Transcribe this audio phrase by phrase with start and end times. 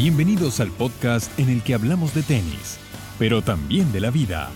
[0.00, 2.78] Bienvenidos al podcast en el que hablamos de tenis,
[3.18, 4.48] pero también de la vida.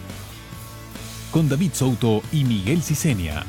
[1.32, 3.42] Con David Souto y Miguel Cicenia.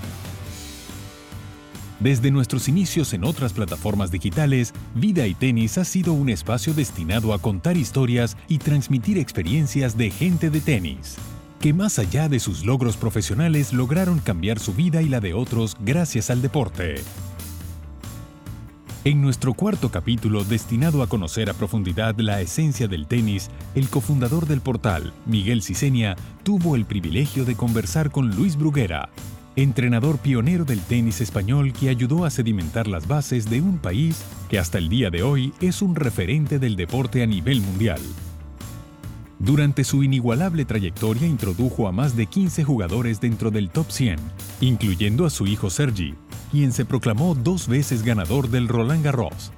[1.99, 7.31] Desde nuestros inicios en otras plataformas digitales, Vida y Tenis ha sido un espacio destinado
[7.31, 11.17] a contar historias y transmitir experiencias de gente de tenis,
[11.59, 15.77] que más allá de sus logros profesionales lograron cambiar su vida y la de otros
[15.79, 17.03] gracias al deporte.
[19.05, 24.47] En nuestro cuarto capítulo destinado a conocer a profundidad la esencia del tenis, el cofundador
[24.47, 29.09] del portal, Miguel Cicenia, tuvo el privilegio de conversar con Luis Bruguera,
[29.57, 34.57] entrenador pionero del tenis español que ayudó a sedimentar las bases de un país que
[34.57, 37.99] hasta el día de hoy es un referente del deporte a nivel mundial.
[39.43, 44.17] Durante su inigualable trayectoria introdujo a más de 15 jugadores dentro del top 100,
[44.61, 46.15] incluyendo a su hijo Sergi,
[46.49, 49.51] quien se proclamó dos veces ganador del Roland Garros.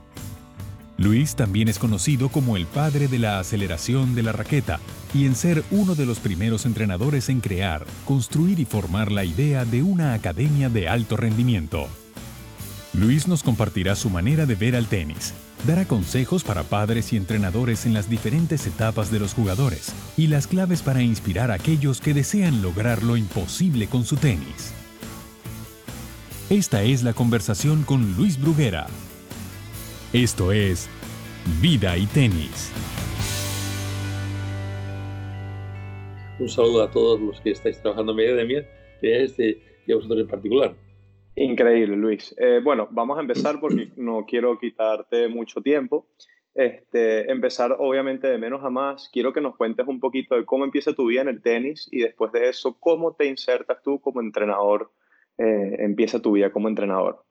[0.98, 4.80] Luis también es conocido como el padre de la aceleración de la raqueta
[5.14, 9.66] y en ser uno de los primeros entrenadores en crear, construir y formar la idea
[9.66, 11.88] de una academia de alto rendimiento.
[12.94, 17.86] Luis nos compartirá su manera de ver al tenis, dará consejos para padres y entrenadores
[17.86, 22.14] en las diferentes etapas de los jugadores y las claves para inspirar a aquellos que
[22.14, 24.74] desean lograr lo imposible con su tenis.
[26.50, 28.88] Esta es la conversación con Luis Bruguera.
[30.14, 30.88] Esto es
[31.62, 32.72] Vida y Tenis.
[36.38, 38.68] Un saludo a todos los que estáis trabajando en mi academia
[39.02, 40.76] este, y a vosotros en particular.
[41.36, 42.34] Increíble, Luis.
[42.38, 46.08] Eh, bueno, vamos a empezar porque no quiero quitarte mucho tiempo.
[46.54, 49.10] Este, empezar obviamente de menos a más.
[49.12, 52.00] Quiero que nos cuentes un poquito de cómo empieza tu vida en el tenis y
[52.00, 54.92] después de eso, cómo te insertas tú como entrenador
[55.38, 57.26] eh, empieza tu vida como entrenador?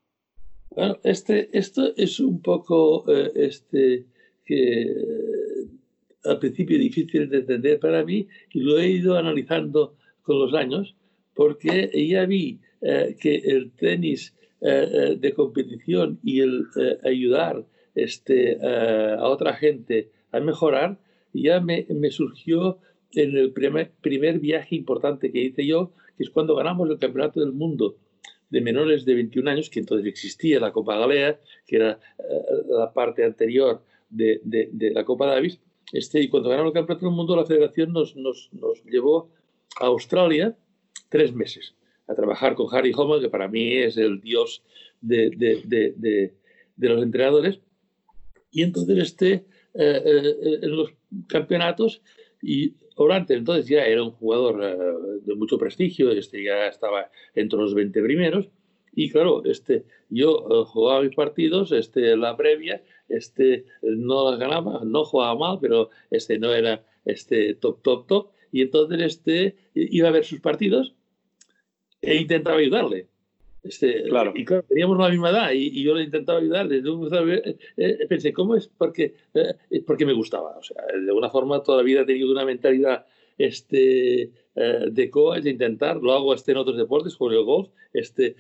[0.71, 4.05] Bueno, este, esto es un poco eh, este,
[4.45, 4.95] que
[6.25, 10.95] al principio difícil de entender para mí y lo he ido analizando con los años
[11.35, 12.61] porque ya vi
[13.21, 16.67] que el tenis de competición y el
[17.03, 17.65] ayudar
[17.95, 20.99] este, a otra gente a mejorar
[21.33, 22.79] ya me, me surgió
[23.13, 27.41] en el primer, primer viaje importante que hice yo, que es cuando ganamos el Campeonato
[27.41, 27.97] del Mundo
[28.51, 32.23] de menores de 21 años, que entonces existía la Copa Galea, que era eh,
[32.69, 35.61] la parte anterior de, de, la Copa Davis,
[35.93, 39.31] este, y cuando ganamos el Campeonato del Mundo, la federación nos, nos, nos, llevó
[39.81, 40.57] a Australia
[41.09, 41.75] tres meses
[42.07, 44.63] a trabajar con Harry Homan, que para mí es el dios
[45.01, 45.31] de,
[46.77, 47.61] de los entrenadores.
[48.51, 49.33] Y entonces este,
[49.75, 50.93] eh, eh, en los
[51.29, 52.03] campeonatos
[52.41, 57.59] y Orante entonces ya era un jugador eh, de mucho prestigio, este, ya estaba entre
[57.59, 58.49] los 20 primeros.
[58.95, 65.05] Y claro, este, yo eh, jugaba mis partidos, este, la previa, este, no ganaba, no
[65.05, 68.31] jugaba mal, pero este, no era este, top, top, top.
[68.53, 70.95] Y entonces este, iba a ver sus partidos
[72.07, 73.09] e intentaba ayudarle.
[73.65, 74.33] Este, claro.
[74.35, 76.71] Y claro, teníamos la misma edad y, yo le intentaba ayudar.
[76.71, 78.69] Eh, eh, pensé, ¿cómo es?
[78.69, 80.59] Porque, eh, porque me gustaba.
[80.59, 83.07] O sea, de alguna forma toda la vida he tenido una mentalidad
[83.39, 88.37] este, de coach, de intentar, lo hago este en otros deportes, como el golf, este,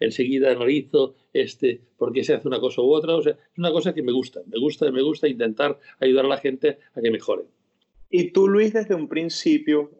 [0.00, 3.14] enseguida analizo este, por qué se hace una cosa u otra.
[3.14, 6.28] O sea, es una cosa que me gusta, me gusta, me gusta intentar ayudar a
[6.28, 7.44] la gente a que mejore.
[8.10, 9.90] Y tú, Luis, desde un principio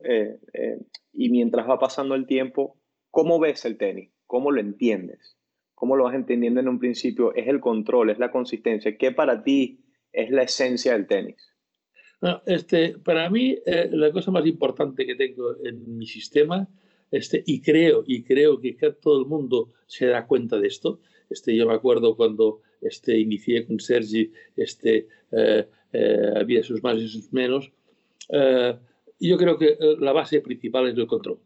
[1.12, 2.76] y mientras va pasando el tiempo,
[3.12, 4.10] ¿cómo ves el tenis?
[4.26, 5.36] ¿Cómo lo entiendes?
[5.76, 7.32] ¿Cómo lo vas entendiendo en un principio?
[7.34, 8.10] ¿Es el control?
[8.10, 8.96] ¿Es la consistencia?
[8.96, 11.36] ¿Qué para ti es la esencia del tenis?
[12.46, 16.68] este, para mí, eh, la cosa más importante que tengo en mi sistema,
[17.10, 21.56] este, y creo, y creo que todo el mundo se da cuenta de esto, este,
[21.56, 27.08] yo me acuerdo cuando este, inicié con Sergi, este, eh, eh, había sus más y
[27.08, 27.72] sus menos,
[29.18, 31.40] yo creo que la base principal es el control.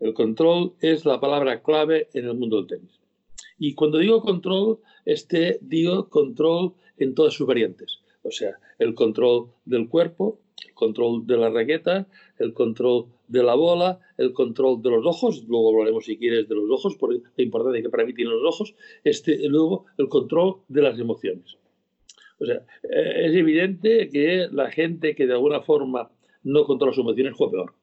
[0.00, 3.00] El control es la palabra clave en el mundo del tenis.
[3.58, 8.00] Y cuando digo control, este, digo control en todas sus variantes.
[8.22, 12.08] O sea, el control del cuerpo, el control de la raqueta,
[12.38, 16.54] el control de la bola, el control de los ojos, luego hablaremos si quieres de
[16.54, 18.74] los ojos, por la importancia que para mí tienen los ojos,
[19.04, 21.58] este, luego el control de las emociones.
[22.38, 26.10] O sea, eh, es evidente que la gente que de alguna forma
[26.42, 27.79] no controla sus emociones juega peor.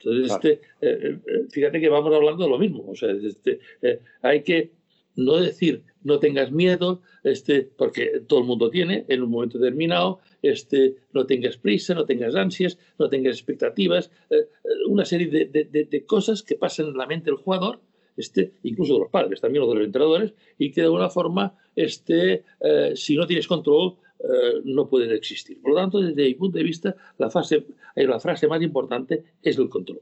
[0.00, 2.84] Entonces, este, eh, eh, fíjate que vamos hablando de lo mismo.
[2.88, 4.70] O sea, este, eh, hay que
[5.16, 10.20] no decir no tengas miedo, este, porque todo el mundo tiene en un momento determinado,
[10.42, 14.10] este, no tengas prisa, no tengas ansias, no tengas expectativas,
[14.88, 17.80] una serie de, de, de, cosas que pasan en la mente del jugador,
[18.16, 21.56] este, incluso de los padres, también o de los entrenadores, y que de alguna forma,
[21.74, 22.44] este,
[22.94, 25.60] si no tienes control, eh, no pueden existir.
[25.62, 29.24] Por lo tanto, desde mi punto de vista, la, fase, eh, la frase más importante
[29.42, 30.00] es el control.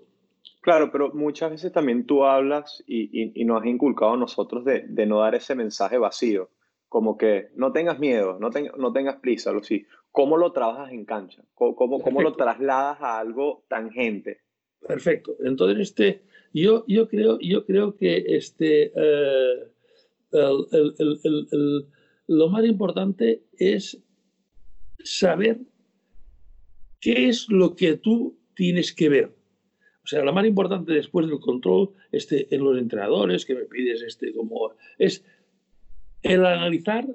[0.62, 4.84] Claro, pero muchas veces también tú hablas y, y, nos has inculcado a nosotros de,
[4.88, 6.50] de, no dar ese mensaje vacío,
[6.88, 9.86] como que no tengas miedo, no, no tengas prisa, lo sí.
[10.10, 11.44] ¿Cómo lo trabajas en cancha?
[11.54, 14.40] ¿Cómo, cómo, lo trasladas a algo tangente?
[14.80, 15.36] Perfecto.
[15.44, 16.22] Entonces, este,
[16.52, 19.68] yo, yo, creo, yo creo que este, eh,
[20.32, 21.86] el, el, el,
[22.28, 24.02] lo más importante es
[25.06, 25.60] saber
[27.00, 29.36] qué es lo que tú tienes que ver.
[30.04, 34.02] O sea, lo más importante después del control este, en los entrenadores que me pides
[34.02, 35.24] este, como, es
[36.22, 37.06] el analizar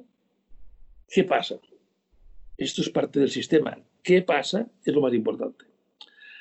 [1.07, 1.59] qué pasa.
[2.57, 3.77] Esto es parte del sistema.
[4.03, 4.69] ¿Qué pasa?
[4.85, 5.65] Es lo más importante.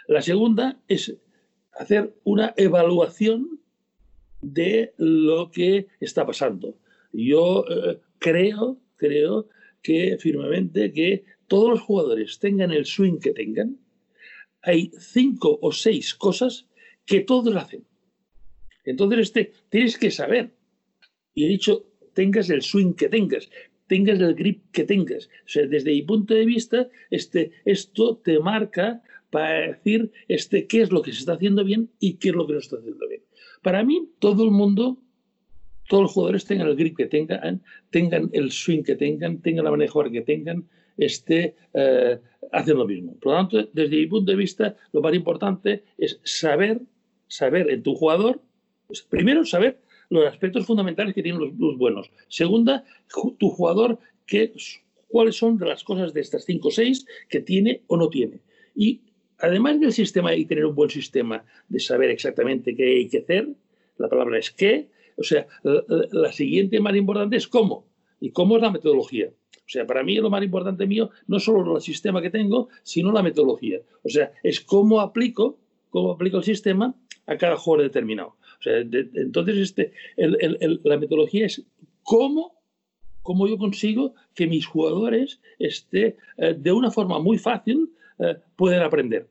[0.06, 1.16] La segunda es
[1.72, 3.60] hacer una evaluación
[4.40, 6.76] de lo que está pasando.
[7.12, 9.48] Yo eh, creo, creo
[9.82, 13.76] que firmemente que todos los jugadores tengan el swing que tengan,
[14.62, 16.68] hay cinco o seis cosas
[17.04, 17.84] que todos hacen.
[18.84, 20.54] Entonces, este, tienes que saber,
[21.34, 23.50] y he dicho, tengas el swing que tengas,
[23.88, 25.26] tengas el grip que tengas.
[25.26, 30.82] O sea, desde mi punto de vista, este, esto te marca para decir este, qué
[30.82, 33.08] es lo que se está haciendo bien y qué es lo que no está haciendo
[33.08, 33.22] bien.
[33.60, 35.02] Para mí, todo el mundo
[35.88, 39.72] todos los jugadores tengan el grip que tengan, tengan el swing que tengan, tengan la
[39.72, 40.68] manejo que tengan,
[41.00, 42.18] este, eh,
[42.66, 43.16] lo mismo.
[43.20, 46.80] Por lo tanto, desde mi punto de vista, lo más importante es saber,
[47.26, 48.40] saber en tu jugador,
[48.86, 49.80] pues, primero saber
[50.10, 52.10] los aspectos fundamentales que tienen los, buenos.
[52.28, 52.84] Segunda,
[53.38, 54.52] tu jugador, qué,
[55.08, 58.40] cuáles son las cosas de estas cinco o seis que tiene o no tiene.
[58.74, 59.00] Y
[59.38, 63.48] además del sistema y tener un buen sistema de saber exactamente qué hay que hacer,
[63.98, 67.86] la palabra es qué, o sea, la, siguiente más importante es cómo.
[68.20, 69.30] ¿Y cómo es la metodología?
[69.70, 73.12] O sea, para mí lo más importante mío no solo el sistema que tengo, sino
[73.12, 73.78] la metodología.
[74.02, 76.92] O sea, es cómo aplico, cómo aplico el sistema
[77.26, 78.30] a cada jugador determinado.
[78.58, 81.62] O sea, entonces este, la metodología es
[82.02, 82.60] cómo,
[83.22, 88.82] cómo yo consigo que mis jugadores este, eh, de una forma muy fácil eh, puedan
[88.82, 89.28] aprender.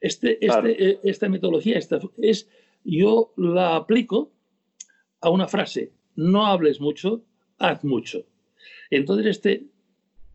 [0.00, 2.48] Este, este, eh, esta metodología esta, es,
[2.82, 4.32] yo la aplico
[5.20, 7.20] a una frase, no hables mucho,
[7.58, 8.24] haz mucho.
[8.90, 9.66] Entonces, este,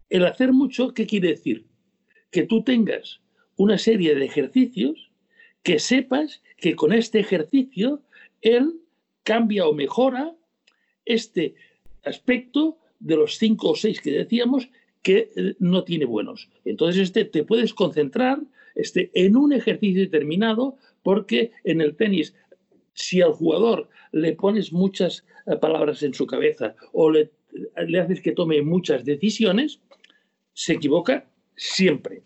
[0.09, 1.65] el hacer mucho, ¿qué quiere decir?
[2.31, 3.21] Que tú tengas
[3.55, 5.11] una serie de ejercicios
[5.63, 8.01] que sepas que con este ejercicio
[8.41, 8.81] él
[9.23, 10.35] cambia o mejora
[11.05, 11.55] este
[12.03, 14.69] aspecto de los cinco o seis que decíamos
[15.01, 16.49] que eh, no tiene buenos.
[16.65, 18.39] Entonces, este, te puedes concentrar
[18.75, 22.33] este, en un ejercicio determinado porque en el tenis
[22.93, 27.31] si al jugador le pones muchas eh, palabras en su cabeza o le,
[27.75, 29.79] haces que tome muchas decisiones,
[30.53, 32.23] se equivoca siempre.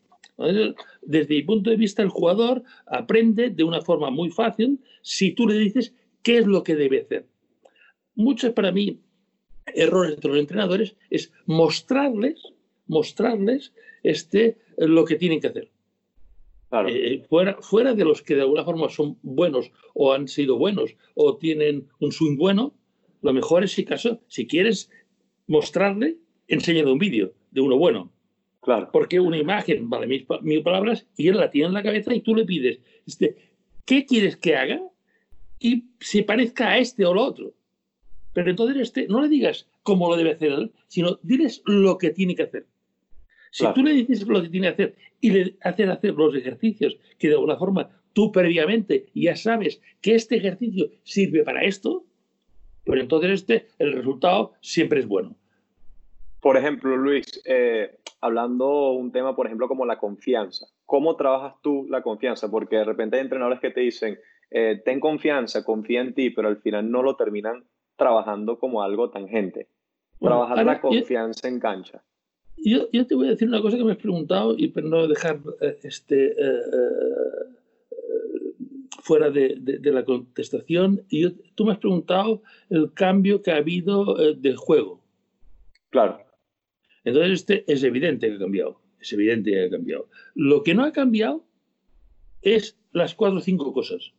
[1.01, 5.47] Desde mi punto de vista, el jugador aprende de una forma muy fácil si tú
[5.47, 5.93] le dices
[6.23, 7.25] qué es lo que debe hacer.
[8.15, 8.99] Muchos para mí
[9.73, 12.41] errores de los entrenadores es mostrarles,
[12.87, 13.73] mostrarles
[14.03, 15.71] este, lo que tienen que hacer.
[16.87, 20.95] Eh, fuera, fuera de los que de alguna forma son buenos o han sido buenos
[21.13, 22.73] o tienen un swing bueno,
[23.21, 24.89] lo mejor es si caso, si quieres
[25.47, 28.11] mostrarle, enséñale un vídeo de uno bueno.
[28.61, 28.89] Claro.
[28.91, 32.21] Porque una imagen vale mil, mil, palabras y él la tiene en la cabeza y
[32.21, 33.35] tú le pides, este,
[33.85, 34.81] ¿qué quieres que haga?
[35.59, 37.53] Y se parezca a este o lo otro.
[38.33, 42.09] Pero entonces este, no le digas cómo lo debe hacer él, sino diles lo que
[42.09, 42.65] tiene que hacer.
[43.51, 46.97] Si tú le dices lo que tiene que hacer y le haces hacer los ejercicios
[47.17, 52.05] que de alguna forma tú previamente ya sabes que este ejercicio sirve para esto,
[52.85, 55.35] pues entonces este, el resultado siempre es bueno.
[56.39, 60.67] Por ejemplo, Luis, eh, hablando un tema, por ejemplo, como la confianza.
[60.85, 62.51] ¿Cómo trabajas tú la confianza?
[62.51, 64.19] Porque de repente hay entrenadores que te dicen,
[64.51, 67.65] eh, ten confianza, confía en ti, pero al final no lo terminan
[67.95, 69.69] trabajando como algo tangente.
[70.19, 72.03] Trabajar la confianza en cancha.
[72.57, 75.07] Yo, yo, te voy a decir una cosa que me has preguntado y para no
[75.07, 76.61] dejar eh, este, eh,
[79.05, 81.05] fuera de, de, la contestación.
[81.09, 85.03] Y tú me has preguntado el cambio que ha habido del juego.
[85.91, 86.17] Claro.
[87.03, 88.81] Entonces, este es evidente que ha cambiado.
[88.99, 90.09] Es evidente que ha cambiado.
[90.33, 91.45] Lo que no ha cambiado
[92.41, 94.13] es las cuatro o cinco cosas.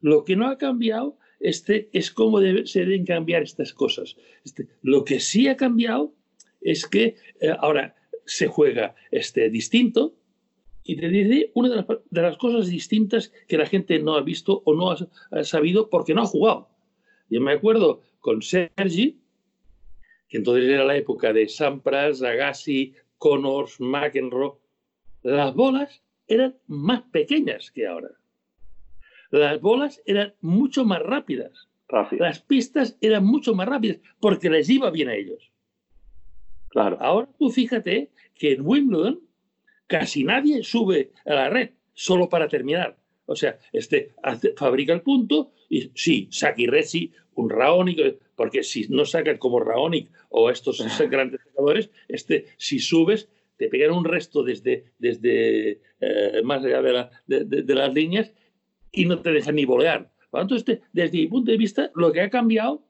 [0.00, 4.16] Lo que no ha cambiado este, es cómo se deben cambiar estas cosas.
[4.44, 6.14] Este, lo que sí ha cambiado
[6.60, 10.14] es que eh, ahora se juega este, distinto
[10.88, 14.74] y te dice una de las, cosas distintas que la gente no ha visto o
[14.74, 16.70] no ha, sabido porque no ha jugado.
[17.28, 19.20] Yo me acuerdo con Sergi,
[20.30, 24.54] que entonces era la época de Sampras, Agassi, Connors, McEnroe,
[25.22, 28.08] las bolas eran más pequeñas que ahora.
[29.30, 31.68] Las bolas eran mucho más rápidas.
[32.12, 35.52] Las pistas eran mucho más rápidas porque les iba bien a ellos.
[36.68, 36.96] Claro.
[36.98, 39.27] Ahora tú fíjate que en Wimbledon
[39.88, 42.96] casi nadie sube a la red solo para terminar.
[43.26, 44.12] O sea, este
[44.56, 50.08] fabrica el punto y sí, Saki Resi, un Raonic, porque si no sacas como Raonic
[50.28, 50.78] o estos
[51.10, 56.80] grandes jugadores, este, si subes, te pegan un resto desde, desde eh, más allá
[57.26, 58.32] de, las líneas
[58.92, 60.10] y no te dejan ni volear.
[60.32, 62.84] Entonces, desde mi punto de vista, lo que ha cambiado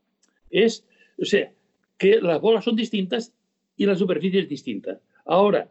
[0.50, 0.86] es,
[1.20, 1.52] o sea,
[1.96, 3.34] que las bolas son distintas
[3.76, 5.00] y la superficie es distinta.
[5.24, 5.70] Ahora,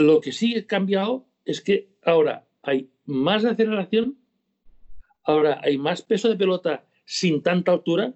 [0.00, 4.18] lo que sí ha cambiado es que ahora hay más aceleración,
[5.22, 8.14] ahora hay más peso de pelota sin tanta altura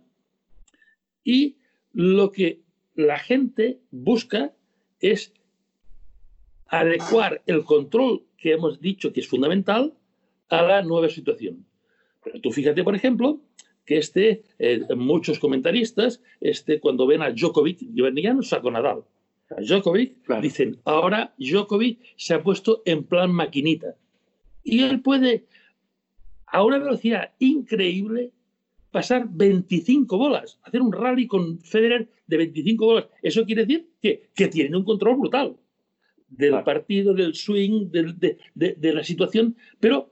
[1.23, 1.57] y
[1.93, 2.63] lo que
[2.95, 4.53] la gente busca
[5.01, 5.33] es
[6.67, 9.95] adecuar el control que hemos dicho que es fundamental
[10.49, 11.67] a la nueva situación.
[12.23, 13.41] Pero tú fíjate, por ejemplo,
[13.85, 19.05] que este, eh, muchos comentaristas, este, cuando ven a Djokovic, ya no saco Nadal,
[19.51, 23.97] a Djokovic, dicen, ahora Djokovic se ha puesto en plan maquinita.
[24.63, 25.47] Y él puede,
[26.47, 28.33] a una velocidad increíble,
[28.91, 33.07] pasar 25 bolas, hacer un rally con Federer de 25 bolas.
[33.23, 35.57] Eso quiere decir que, que tiene un control brutal
[36.29, 40.11] del partido, del swing, de, de, la situación, pero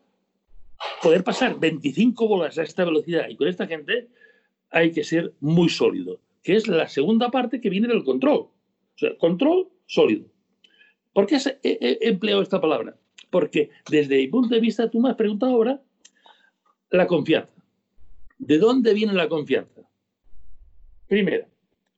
[1.03, 4.09] poder pasar 25 bolas a esta velocidad y con esta gente
[4.71, 8.49] hay que ser muy sólido, que es la segunda parte que viene del control.
[8.95, 10.27] O sea, control sólido.
[11.13, 12.97] ¿Por qué he, empleado esta palabra?
[13.31, 15.83] Porque desde mi punto de vista, tú me has preguntado ahora
[16.91, 17.53] la confianza.
[18.39, 19.83] ¿De dónde viene la confianza?
[21.07, 21.47] Primero,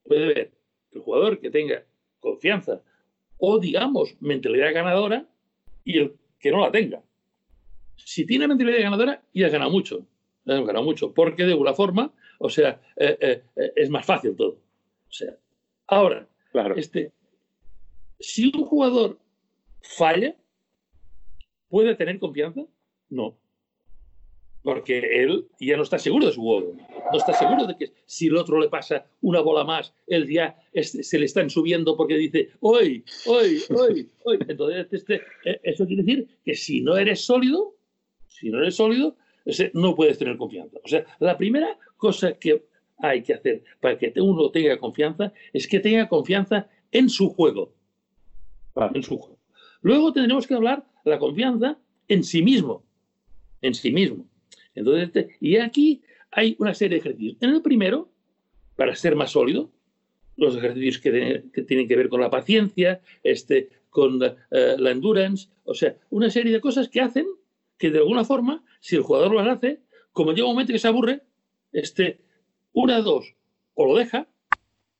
[0.03, 0.51] puede ver
[0.91, 1.83] el jugador que tenga
[2.19, 2.81] confianza
[3.37, 5.27] o, digamos, mentalidad ganadora
[5.83, 7.01] y el que no la tenga.
[7.95, 10.05] Si tiene mentalidad ganadora, ya has ganado mucho.
[10.45, 14.05] Ya has ganado mucho, porque de alguna forma, o sea, eh, eh, eh, es más
[14.05, 14.59] fácil todo.
[15.09, 15.35] O sea,
[15.87, 16.27] ahora,
[16.75, 17.11] este,
[18.19, 19.19] si un jugador
[19.81, 20.35] falla,
[21.69, 22.65] ¿puede tener confianza?
[23.09, 23.37] No.
[24.63, 26.75] Porque él ya no está seguro de su juego.
[27.11, 30.57] No está seguro de que si el otro le pasa una bola más, él ya
[30.73, 34.39] se le están subiendo porque dice, hoy, hoy, hoy, hoy.
[34.47, 37.75] Entonces, este, e, eso quiere decir que si no eres sólido,
[38.27, 39.15] si no eres sólido,
[39.73, 40.79] no puedes tener confianza.
[40.83, 42.65] O sea, la primera cosa que
[42.97, 47.73] hay que hacer para que uno tenga confianza es que tenga confianza en su juego.
[48.93, 49.39] En su juego.
[49.81, 52.83] Luego tendremos que hablar la confianza en sí mismo.
[53.61, 54.25] En sí mismo.
[54.73, 57.37] Entonces, este, y aquí hay una serie de ejercicios.
[57.41, 58.09] En el primero,
[58.75, 59.71] para ser más sólido,
[60.35, 65.47] los ejercicios que, tienen que ver con la paciencia, este, con la, eh, la endurance,
[65.63, 67.25] o sea, una serie de cosas que hacen
[67.77, 70.87] que de alguna forma, si el jugador lo hace, como llega un momento que se
[70.87, 71.21] aburre,
[71.71, 72.19] este,
[72.75, 73.33] una de dos,
[73.73, 74.27] o lo deja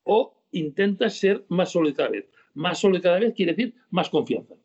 [0.03, 2.25] o intenta ser más sólido cada vez.
[2.53, 4.55] Más sólido cada vez quiere decir más confianza.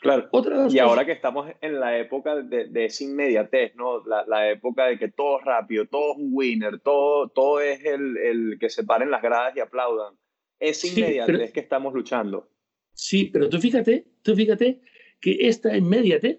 [0.00, 0.28] Claro.
[0.70, 4.04] y ahora que estamos en la época de, de esa inmediatez, ¿no?
[4.06, 8.16] La, época de que todo es rápido, todo es un winner, todo, todo es el,
[8.16, 10.14] el que se paren las gradas y aplaudan.
[10.60, 12.48] Esa inmediatez que estamos luchando.
[12.92, 14.80] Sí, pero tú fíjate, tú fíjate
[15.20, 16.38] que esta inmediatez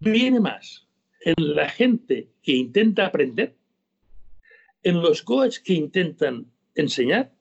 [0.00, 0.88] viene más
[1.20, 3.56] en la gente que intenta aprender
[4.84, 7.32] en los coaches que intentan enseñar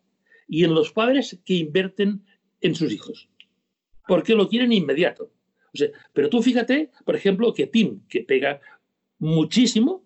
[0.47, 2.25] y en los padres que invierten
[2.61, 3.29] en sus hijos.
[4.07, 5.31] Porque lo quieren inmediato.
[5.73, 8.61] O sea, pero tú fíjate, por ejemplo, que Tim, que pega
[9.19, 10.03] muchísimo,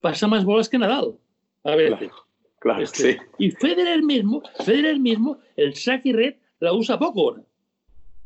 [0.00, 1.18] pasa más bolas que Nadal.
[1.64, 2.10] A ver.
[2.58, 3.18] Claro, este, sí.
[3.38, 7.42] Y Federer mismo, Federer mismo, el saque red la usa poco ahora.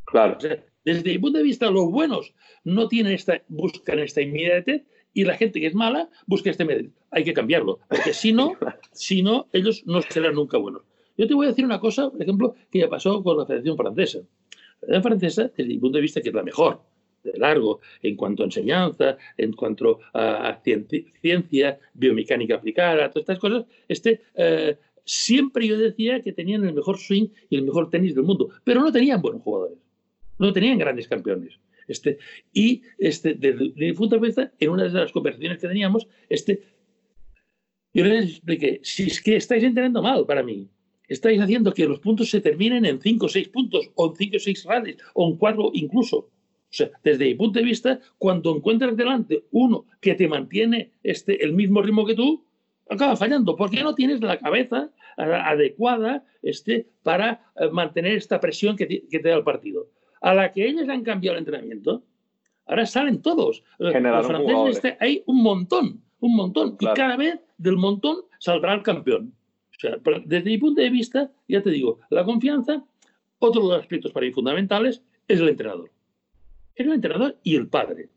[0.05, 0.39] Claro.
[0.85, 4.85] desde mi punto de vista, los buenos no tienen esta, buscan esta inmediatez
[5.17, 6.91] y la gente que es mala busca este medio.
[7.11, 8.53] Hay que cambiarlo, porque si no,
[8.93, 10.83] si no, ellos no serán nunca buenos.
[11.17, 13.79] Yo te voy a decir una cosa, por ejemplo, que ya pasó con la Federación
[13.79, 14.19] Francesa.
[14.19, 16.83] La Federación Francesa, desde mi punto de vista, que es la mejor,
[17.25, 23.65] de largo, en cuanto a enseñanza, en cuanto a ciencia, biomecánica aplicada, todas estas cosas,
[23.89, 28.25] este, eh, siempre yo decía que tenían el mejor swing y el mejor tenis del
[28.25, 29.79] mundo, pero no tenían buenos jugadores,
[30.39, 31.59] no tenían grandes campeones.
[31.89, 32.19] Este,
[32.53, 36.63] y este, desde, mi punto de vista, en una de las conversaciones que teníamos, este,
[37.95, 40.69] yo les expliqué, si es que estáis entendiendo mal para mí,
[41.09, 44.37] estáis haciendo que los puntos se terminen en 5 o 6 puntos, o en 5
[44.37, 46.17] o 6 rallies, o en 4 incluso.
[46.19, 51.43] O sea, desde mi punto de vista, cuando encuentras delante uno que te mantiene este,
[51.43, 52.45] el mismo ritmo que tú,
[52.89, 58.87] acaba fallando porque no tienes la cabeza adecuada este, para eh, mantener esta presión que,
[58.87, 59.89] te da el partido.
[60.21, 62.03] A la que ellos han cambiado el entrenamiento,
[62.67, 63.63] ahora salen todos.
[63.79, 66.77] Los franceses este, hay un montón, un montón.
[66.81, 69.35] Y cada vez del montón saldrá el campeón.
[69.71, 72.85] O sea, desde mi punto de vista, ya te digo, la confianza,
[73.39, 75.91] otro de los aspectos para mí fundamentales, es el entrenador.
[76.75, 78.09] Es el entrenador y el padre.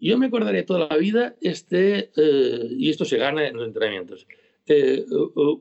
[0.00, 4.26] Yo me acordaré toda la vida, este, eh, y esto se gana en los entrenamientos.
[4.66, 5.04] Eh,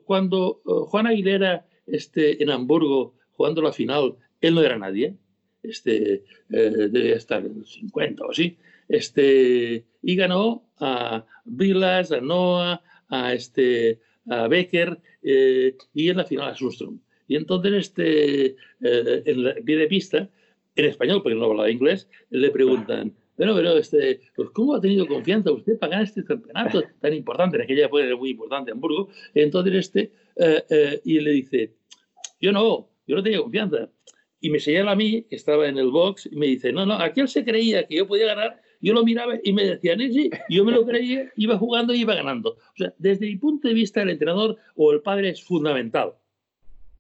[0.04, 5.16] cuando eh, Juan Aguilera este, en Hamburgo, jugando la final, él no era nadie,
[5.64, 8.56] este, debía estar en 50 o así,
[8.88, 16.50] este, y ganó a Vilas, a Noah, a, este, a Becker y en la final
[16.50, 17.00] a Sundström.
[17.28, 20.30] Y entonces, este, en la pie de pista,
[20.76, 25.08] en español, porque no hablaba inglés, le preguntan, pero, pero, este, pues, ¿cómo ha tenido
[25.08, 27.58] confianza usted para ganar este campeonato tan importante?
[27.58, 29.10] En aquella época era muy importante Hamburgo.
[29.34, 31.74] Entonces, este, eh, eh, y le dice,
[32.40, 33.90] yo no, yo no tenía confianza.
[34.40, 36.94] Y me señala a mí, que estaba en el box, y me dice, no, no,
[36.94, 40.64] aquel se creía que yo podía ganar, yo lo miraba y me decía, sí, yo
[40.64, 42.52] me lo creía, iba jugando y iba ganando.
[42.52, 46.14] O sea, desde mi punto de vista, el entrenador o el padre es fundamental.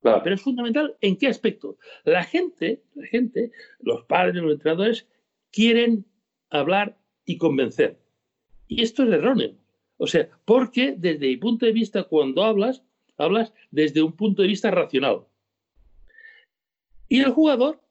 [0.01, 0.21] Claro.
[0.23, 1.77] Pero es fundamental en qué aspecto.
[2.03, 5.07] La gente, la gente, los padres, los entrenadores,
[5.51, 6.05] quieren
[6.49, 7.97] hablar y convencer.
[8.67, 9.55] Y esto es erróneo.
[9.97, 12.83] O sea, porque desde mi punto de vista, cuando hablas,
[13.17, 15.21] hablas desde un punto de vista racional.
[17.11, 17.81] Y el jugador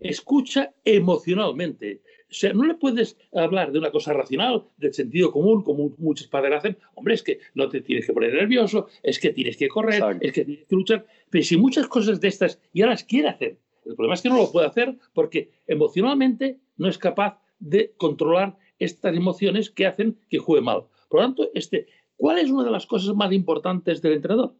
[0.00, 2.00] escucha emocionalmente.
[2.30, 6.28] O sea, no le puedes hablar de una cosa racional, del sentido común, como muchos
[6.28, 6.78] padres hacen.
[6.94, 10.32] Hombre, es que no te tienes que poner nervioso, es que tienes que correr, es
[10.32, 11.06] que tienes que luchar.
[11.28, 14.38] Pero si muchas cosas de estas ya las quiere hacer, el problema es que no
[14.38, 20.38] lo puede hacer porque emocionalmente no es capaz de controlar estas emociones que hacen que
[20.38, 20.84] juegue mal.
[21.10, 24.56] Por lo tanto, este, ¿cuál es una de las cosas más importantes del entrenador?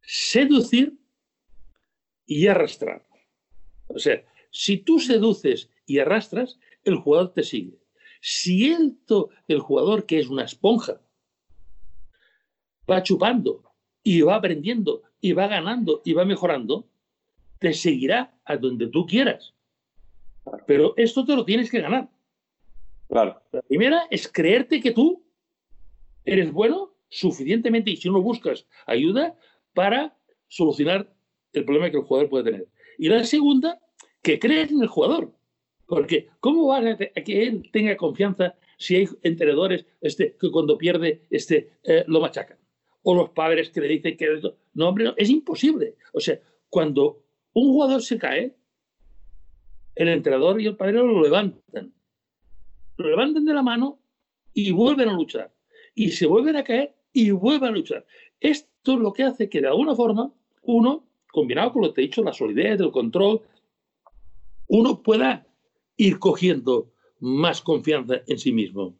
[0.00, 0.96] Seducir
[2.26, 3.06] y arrastrar.
[3.88, 7.78] O sea, si tú seduces y arrastras, el jugador te sigue.
[8.20, 8.96] Si el,
[9.48, 11.00] el jugador, que es una esponja,
[12.90, 13.62] va chupando
[14.02, 16.88] y va aprendiendo y va ganando y va mejorando,
[17.58, 19.54] te seguirá a donde tú quieras.
[20.66, 22.08] Pero esto te lo tienes que ganar.
[23.08, 23.42] Claro.
[23.52, 25.24] La primera es creerte que tú
[26.24, 29.38] eres bueno suficientemente y si no buscas ayuda
[29.72, 30.16] para
[30.48, 31.12] solucionar
[31.54, 32.68] el problema que el jugador puede tener.
[32.98, 33.80] Y la segunda,
[34.22, 35.32] que crees en el jugador.
[35.86, 41.22] Porque ¿cómo vas a, que él tenga confianza si hay entrenadores este, que cuando pierde
[41.30, 42.58] este, eh, lo machacan?
[43.02, 44.40] O los padres que le dicen que...
[44.74, 45.94] No, hombre, es imposible.
[46.12, 46.40] O sea,
[46.70, 48.56] cuando un jugador se cae,
[49.94, 51.92] el entrenador y el padrino lo levantan.
[52.96, 54.00] Lo levantan de la mano
[54.52, 55.52] y vuelven a luchar.
[55.94, 58.06] Y se vuelven a caer y vuelven a luchar.
[58.40, 62.00] Esto es lo que hace que de alguna forma uno, combinado con lo que te
[62.00, 63.42] he dicho, la solidez, el control,
[64.68, 65.46] uno pueda
[65.96, 68.94] ir cogiendo más confianza en sí mismo.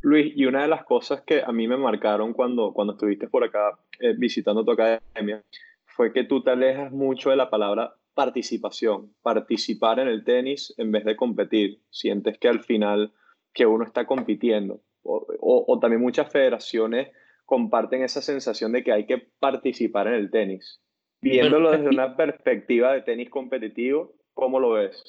[0.00, 3.44] Luis, y una de las cosas que a mí me marcaron cuando, cuando estuviste por
[3.44, 5.42] acá eh, visitando tu academia
[5.84, 10.90] fue que tú te alejas mucho de la palabra participación, participar en el tenis en
[10.90, 11.80] vez de competir.
[11.90, 13.12] Sientes que al final
[13.52, 14.80] que uno está compitiendo.
[15.04, 17.10] O, también muchas federaciones
[17.44, 20.80] comparten esa sensación de que hay que participar en el tenis.
[21.22, 25.02] Viéndolo desde una perspectiva de tenis competitivo, ¿cómo lo ves?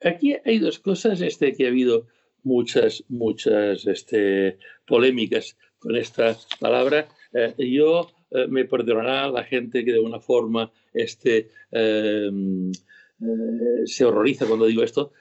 [0.00, 2.08] Aquí hay dos cosas este, que ha habido
[2.42, 7.06] muchas, muchas este, polémicas con esta palabra.
[7.34, 14.06] Eh, yo eh, me perdonará la gente que de una forma este, em, eh, se
[14.06, 15.12] horroriza cuando digo esto.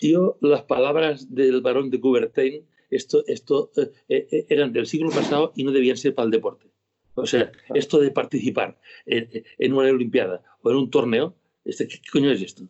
[0.00, 3.70] Yo, las palabras del barón de Coubertin, esto, esto
[4.08, 6.68] eran del siglo pasado y no debían ser para el deporte.
[7.18, 12.30] O sea, esto de participar en, una Olimpiada o en un torneo, este, ¿qué coño
[12.30, 12.64] es esto?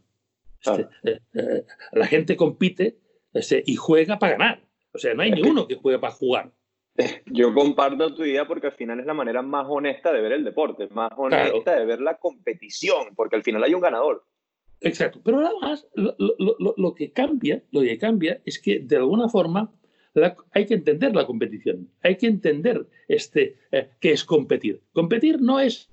[1.02, 2.98] Este, la gente compite
[3.32, 4.62] este, y juega para ganar.
[4.92, 6.52] O sea, no hay ni uno que juegue para jugar.
[7.26, 10.44] Yo comparto tu idea porque al final es la manera más honesta de ver el
[10.44, 14.24] deporte, más honesta de ver la competición, porque al final hay un ganador.
[14.80, 19.72] Exacto, pero lo, lo, lo, que cambia, lo que cambia es que de alguna forma
[20.52, 24.80] hay que entender la competición, hay que entender este, eh, qué es competir.
[24.92, 25.90] Competir no es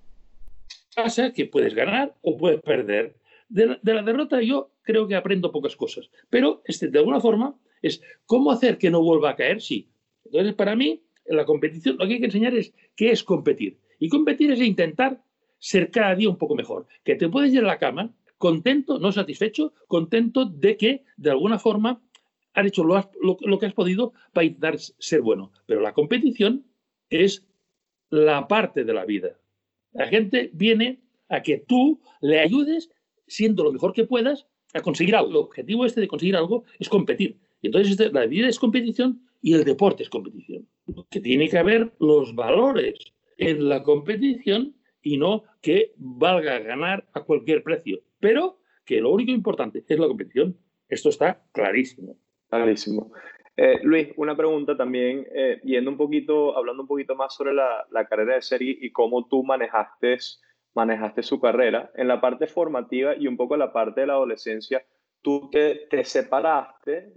[0.95, 3.15] pasa que puedes ganar o puedes perder.
[3.49, 7.19] De la, de la, derrota yo creo que aprendo pocas cosas, pero este, de alguna
[7.19, 9.87] forma es cómo hacer que no vuelva a caer, sí,
[10.25, 13.77] entonces, para mí, en la competición lo que hay que enseñar es qué es competir.
[13.99, 15.23] Y competir es intentar
[15.59, 16.87] ser cada día un poco mejor.
[17.03, 21.57] Que te puedes ir a la cama contento, no satisfecho, contento de que, de alguna
[21.57, 22.01] forma,
[22.55, 25.51] has hecho lo, lo, que has podido para intentar ser bueno.
[25.65, 26.65] Pero la competición
[27.09, 27.45] es
[28.09, 29.37] la parte de la vida.
[29.91, 32.89] La gente viene a que tú le ayudes,
[33.27, 35.29] siendo lo mejor que puedas, a conseguir algo.
[35.29, 37.37] El objetivo este de conseguir algo es competir.
[37.61, 40.67] Entonces este, la vida es competición y el deporte es competición.
[41.09, 42.95] Que tiene que haber los valores
[43.37, 48.01] en la competición y no que valga ganar a cualquier precio.
[48.19, 50.57] Pero que lo único importante es la competición.
[50.87, 52.17] Esto está clarísimo.
[52.49, 53.11] Clarísimo.
[53.57, 57.85] Eh, Luis, una pregunta también, eh, yendo un poquito, hablando un poquito más sobre la,
[57.89, 60.17] la, carrera de Sergi y cómo tú manejaste,
[60.73, 61.89] manejaste su carrera.
[61.95, 64.83] En la parte formativa y un poco en la parte de la adolescencia,
[65.21, 67.13] tú te, te separaste,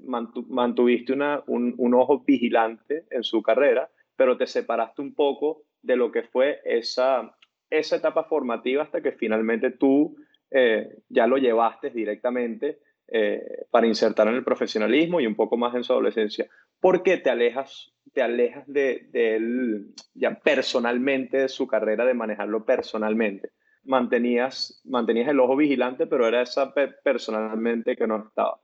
[0.48, 5.96] mantuviste una, un, un, ojo vigilante en su carrera, pero te separaste un poco de
[5.96, 7.36] lo que fue esa,
[7.68, 10.16] esa etapa formativa hasta que finalmente tú
[10.50, 12.78] eh, ya lo llevaste directamente
[13.10, 16.46] eh, para insertar en el profesionalismo y un poco más en su adolescencia.
[16.78, 22.66] ¿Por qué te alejas, te alejas de, él ya personalmente de su carrera, de manejarlo
[22.66, 23.52] personalmente?
[23.84, 28.60] Mantenías, mantenías el ojo vigilante, pero era esa personalmente que no estaba.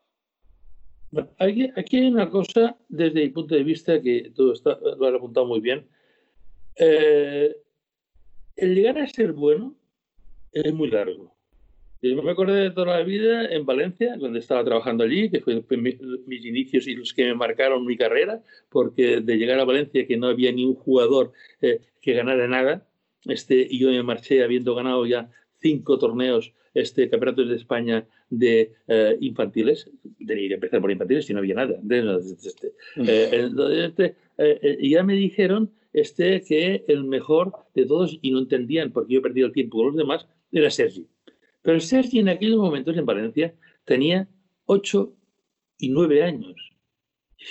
[1.38, 5.14] aquí, aquí, hay una cosa desde mi punto de vista que tú está, lo has
[5.14, 5.88] apuntado muy bien.
[6.76, 7.56] Eh,
[8.56, 9.74] el llegar a ser bueno
[10.52, 11.34] es muy largo.
[12.10, 15.62] Yo me acordé de toda la vida en Valencia, donde estaba trabajando allí, que fue
[15.78, 20.18] mis inicios y los que me marcaron mi carrera, porque de llegar a Valencia que
[20.18, 22.86] no había ni un jugador eh, que ganara nada,
[23.24, 25.30] este, y yo me marché habiendo ganado ya
[25.62, 29.90] cinco torneos, este, campeonatos de España de eh, infantiles,
[30.26, 31.80] tenía que empezar por infantiles si no había nada.
[32.44, 33.50] Este, eh,
[33.86, 34.16] este,
[34.78, 39.22] y ya me dijeron este, que el mejor de todos, y no entendían porque yo
[39.22, 41.06] perdí el tiempo con los demás, era Sergi.
[41.64, 43.54] Pero Sergi en aquellos momentos en Valencia
[43.86, 44.28] tenía
[44.66, 45.16] ocho
[45.78, 46.54] y nueve años.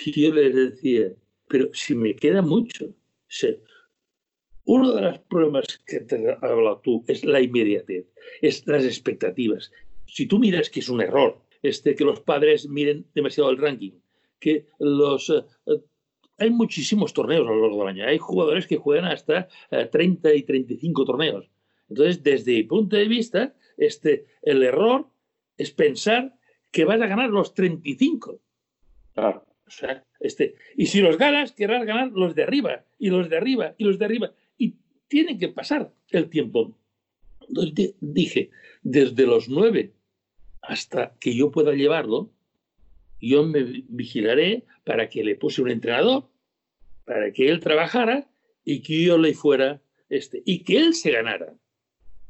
[0.06, 1.12] Y yo les decía,
[1.48, 2.94] pero si me queda mucho.
[4.64, 8.06] uno de los problemas que te has hablado tú es la inmediatez,
[8.40, 9.72] es las expectativas.
[10.06, 13.98] Si tú miras que es un error, este, que los padres miren demasiado el ranking,
[14.38, 15.28] que los...
[15.30, 15.42] Eh,
[16.38, 18.06] hay muchísimos torneos a lo largo del año.
[18.06, 21.50] Hay jugadores que juegan hasta 30 eh, y 35 torneos.
[21.88, 25.08] Entonces, desde mi punto de vista, este, el error
[25.56, 26.34] es pensar
[26.70, 28.40] que vas a ganar los 35.
[29.14, 29.46] Claro.
[29.66, 33.36] O sea, este, y si los ganas, querrás ganar los de arriba, y los de
[33.36, 34.32] arriba, y los de arriba.
[34.58, 34.76] Y
[35.08, 36.76] tiene que pasar el tiempo.
[37.48, 38.50] Entonces dije,
[38.82, 39.92] desde los nueve
[40.62, 42.30] hasta que yo pueda llevarlo,
[43.20, 46.28] yo me vigilaré para que le puse un entrenador,
[47.04, 48.30] para que él trabajara
[48.64, 51.54] y que yo le fuera, este, y que él se ganara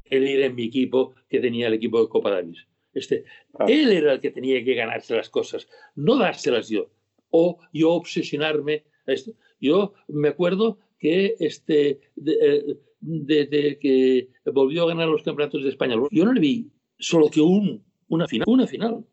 [0.04, 2.66] él era en mi equipo que tenía el equipo de Copa Davis.
[2.92, 3.24] Este,
[3.58, 3.66] ah.
[3.68, 6.90] Él era el que tenía que ganarse las cosas, no dárselas yo.
[7.30, 8.84] O yo obsesionarme.
[9.06, 9.32] esto.
[9.60, 15.96] Yo me acuerdo que este, eh, desde que volvió a ganar los campeonatos de España,
[16.10, 18.44] yo no le vi solo que un, una final.
[18.48, 19.04] Una final.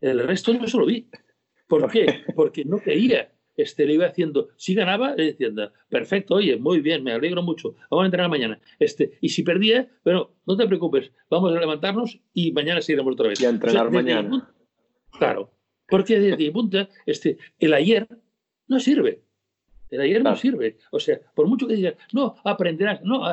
[0.00, 1.08] El resto no se lo vi.
[1.66, 2.06] ¿Por qué?
[2.36, 5.48] Porque no quería este, le iba haciendo, si ganaba, le decía,
[5.88, 8.60] perfecto, oye, muy bien, me alegro mucho, vamos a entrenar mañana.
[8.78, 13.28] Este, y si perdía, bueno, no te preocupes, vamos a levantarnos y mañana seguiremos otra
[13.28, 13.40] vez.
[13.40, 14.52] Y a entrenar mañana.
[15.18, 15.52] claro,
[15.88, 18.08] porque desde mi punto, este, el ayer
[18.68, 19.22] no sirve.
[19.90, 20.78] El ayer no sirve.
[20.92, 23.24] O sea, por mucho que digas, no, aprenderás, no,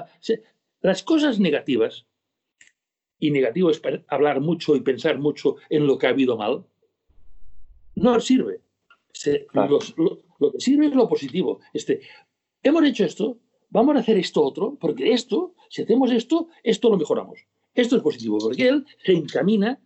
[0.82, 2.08] las cosas negativas,
[3.20, 6.66] y negativo es hablar mucho y pensar mucho en lo que ha habido mal,
[7.96, 8.62] no sirve
[9.54, 11.60] lo, que sirve es lo positivo.
[11.74, 12.02] Este,
[12.64, 16.98] hemos hecho esto, vamos a hacer esto otro, porque esto, si hacemos esto, esto lo
[16.98, 17.40] mejoramos.
[17.74, 19.80] Esto es positivo, porque él se encamina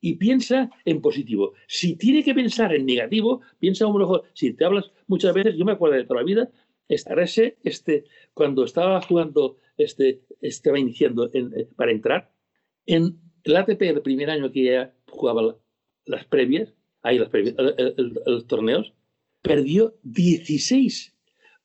[0.00, 1.54] y piensa en positivo.
[1.66, 4.24] Si tiene que pensar en negativo, piensa un mejor.
[4.34, 6.50] Si te hablas muchas veces, yo me acuerdo de toda la vida,
[6.88, 12.32] estarse este, cuando estaba jugando, este, estaba iniciando eh, para entrar,
[12.86, 15.56] en el ATP, el primer año que ya jugaba
[16.04, 17.30] las previas, ahí los,
[18.26, 18.92] los torneos,
[19.42, 21.14] perdió 16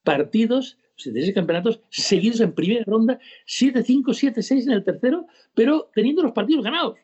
[0.04, 6.34] partidos, 16 campeonatos seguidos en primera ronda, 7-5, 7-6 en el tercero, pero teniendo los
[6.34, 6.98] partidos ganados.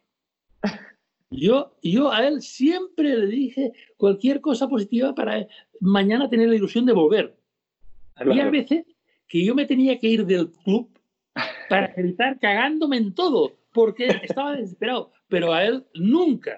[1.31, 5.47] Yo, yo a él siempre le dije cualquier cosa positiva para
[5.79, 7.35] mañana tener la ilusión de volver.
[8.15, 8.85] Había veces
[9.27, 10.89] que yo me tenía que ir del club
[11.69, 16.57] para gritar cagándome en todo, porque estaba desesperado, pero a él nunca,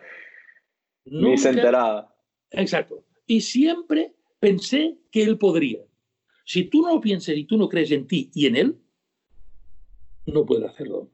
[1.11, 2.15] ni se enteraba.
[2.51, 3.03] Exacto.
[3.27, 5.79] Y siempre pensé que él podría.
[6.45, 8.77] Si tú no lo piensas y tú no crees en ti y en él,
[10.25, 11.09] no puede hacerlo.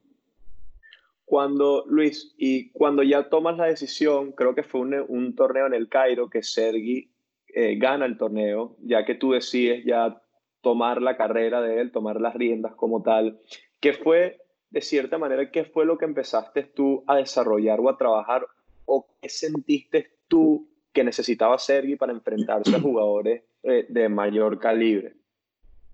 [1.26, 5.90] Cuando, Luis, y cuando ya tomas la decisión, creo que fue un, torneo en el
[5.90, 7.12] Cairo que Sergi
[7.54, 10.22] eh, gana el torneo, ya que tú decides ya
[10.62, 13.40] tomar la carrera de él, tomar las riendas como tal.
[13.80, 17.98] ¿Qué fue, de cierta manera, qué fue lo que empezaste tú a desarrollar o a
[17.98, 18.48] trabajar
[18.88, 25.13] o qué sentiste tú que necesitaba Sergi para enfrentarse a jugadores eh, de mayor calibre?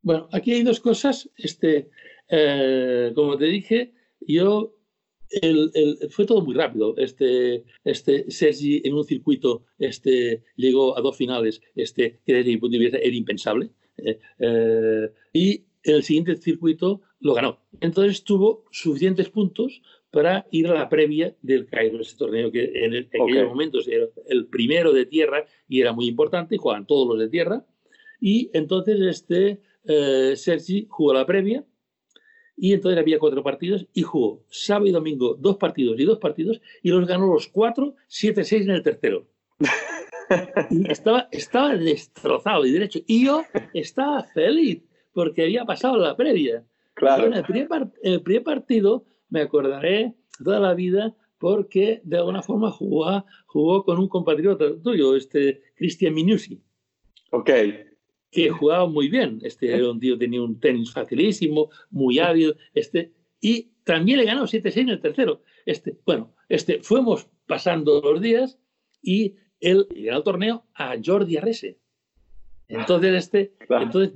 [0.01, 1.29] Bueno, aquí hay dos cosas.
[1.37, 1.89] Este,
[2.29, 4.75] eh, como te dije, yo
[5.41, 6.95] el, fue todo muy rápido.
[6.97, 12.57] Este, este Sergi en un circuito este, llegó a dos finales este, que desde mi
[12.57, 13.69] punto de vista era impensable.
[13.97, 17.59] Eh, eh, y en el siguiente circuito lo ganó.
[17.81, 19.81] Entonces tuvo suficientes puntos
[20.13, 24.45] para ir a la previa del Cairo, ese torneo que en, aquellos momentos era el
[24.45, 27.65] primero de tierra y era muy importante, jugaban todos los de tierra.
[28.21, 31.65] Y entonces este eh, Sergi jugó la previa
[32.55, 36.61] y entonces había cuatro partidos y jugó sábado y domingo dos partidos y dos partidos
[36.83, 39.25] y los ganó los cuatro, siete, seis en el tercero.
[40.71, 42.99] Y estaba, estaba destrozado y derecho.
[43.05, 46.63] Y yo estaba feliz porque había pasado la previa.
[46.95, 47.27] Claro.
[47.27, 52.71] En el primer, el primer partido me acordaré toda la vida porque de alguna forma
[52.71, 56.61] jugó, jugó con un compatriota tuyo, este Cristian Minusi.
[57.31, 57.49] Ok
[58.33, 59.39] que jugaba muy bien.
[59.43, 64.47] Este era un tío tenía un tenis facilísimo, muy hábil, este, y también le ganó
[64.47, 65.43] 7-6 en el tercero.
[65.65, 68.59] Este, bueno, este, fuimos pasando los días
[69.01, 71.79] y él ganó el torneo a Jordi Arrese.
[72.73, 74.13] Entonces, este, entonces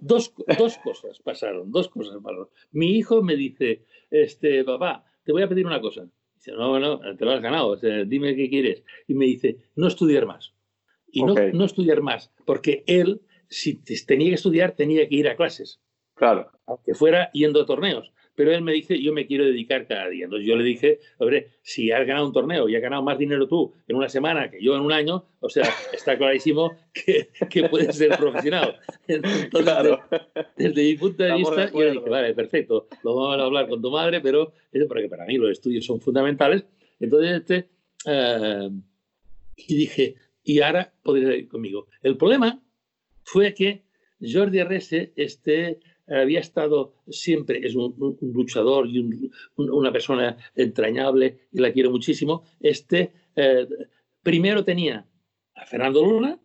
[0.00, 2.48] dos, dos, cosas pasaron, dos cosas pasaron.
[2.72, 6.08] Mi hijo me dice, este, papá, te voy a pedir una cosa.
[6.34, 8.82] Dice, no, no, te lo has ganado, dime qué quieres.
[9.06, 10.54] Y me dice, no estudiar más.
[11.10, 13.74] Y no, no estudiar más, porque él si
[14.06, 15.80] tenía que estudiar, tenía que ir a clases.
[16.14, 16.50] Claro.
[16.66, 18.12] Aunque fuera yendo a torneos.
[18.38, 20.26] Pero él me dice, yo me quiero dedicar cada día.
[20.26, 23.48] Entonces yo le dije, hombre, si has ganado un torneo y has ganado más dinero
[23.48, 27.68] tú en una semana que yo en un año, o sea, está clarísimo que, que
[27.68, 28.78] puedes ser profesional.
[29.08, 29.98] Entonces, claro.
[30.56, 33.82] desde, mi punto de vista, yo le dije, vale, perfecto, lo vamos a hablar con
[33.82, 36.64] tu madre, pero eso porque para mí los estudios son fundamentales.
[37.00, 37.68] Entonces, este,
[38.06, 38.70] eh,
[39.56, 41.88] y dije, y ahora podrías ir conmigo.
[42.04, 42.62] El problema
[43.24, 43.82] fue que
[44.20, 51.72] Jordi Arrese este, había estado siempre, es un, luchador y una persona entrañable y la
[51.72, 52.44] quiero muchísimo.
[52.60, 53.66] Este, eh,
[54.22, 55.06] primero tenía
[55.54, 56.38] a Fernando Luna,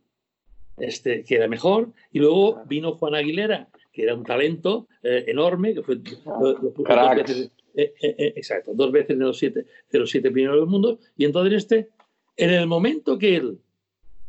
[0.78, 5.73] este, que era mejor, y luego vino Juan Aguilera, que era un talento eh, enorme,
[5.73, 7.93] que fue dos veces, eh,
[8.36, 11.89] exacto, dos veces de los siete, de los siete primeros del mundo, y entonces este,
[12.38, 13.60] en el momento que él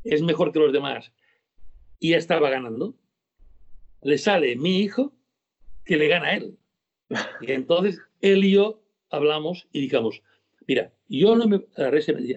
[0.04, 1.12] es mejor que los demás
[1.98, 2.94] y ya estaba ganando,
[4.02, 5.13] le sale mi hijo
[5.84, 6.56] que le gana a él.
[7.40, 10.22] Y entonces él y yo hablamos y digamos,
[10.66, 11.64] mira, yo no me,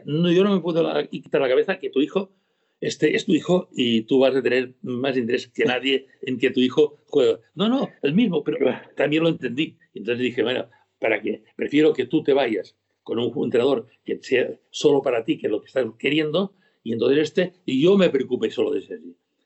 [0.06, 2.32] no, yo no me puedo quitar la cabeza que tu hijo
[2.80, 6.52] este es tu hijo y tú vas a tener más interés que nadie en que
[6.52, 7.40] tu hijo juegue.
[7.56, 8.58] No, no, el mismo, pero
[8.96, 9.78] también lo entendí.
[9.94, 11.44] Entonces dije, bueno, ¿para qué?
[11.56, 15.52] Prefiero que tú te vayas con un entrenador que sea solo para ti, que es
[15.52, 19.00] lo que estás queriendo, y entonces este, y yo me preocupe solo de ese.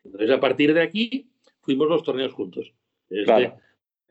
[0.04, 1.30] Entonces, a partir de aquí,
[1.62, 2.74] fuimos los torneos juntos.
[3.10, 3.54] Este.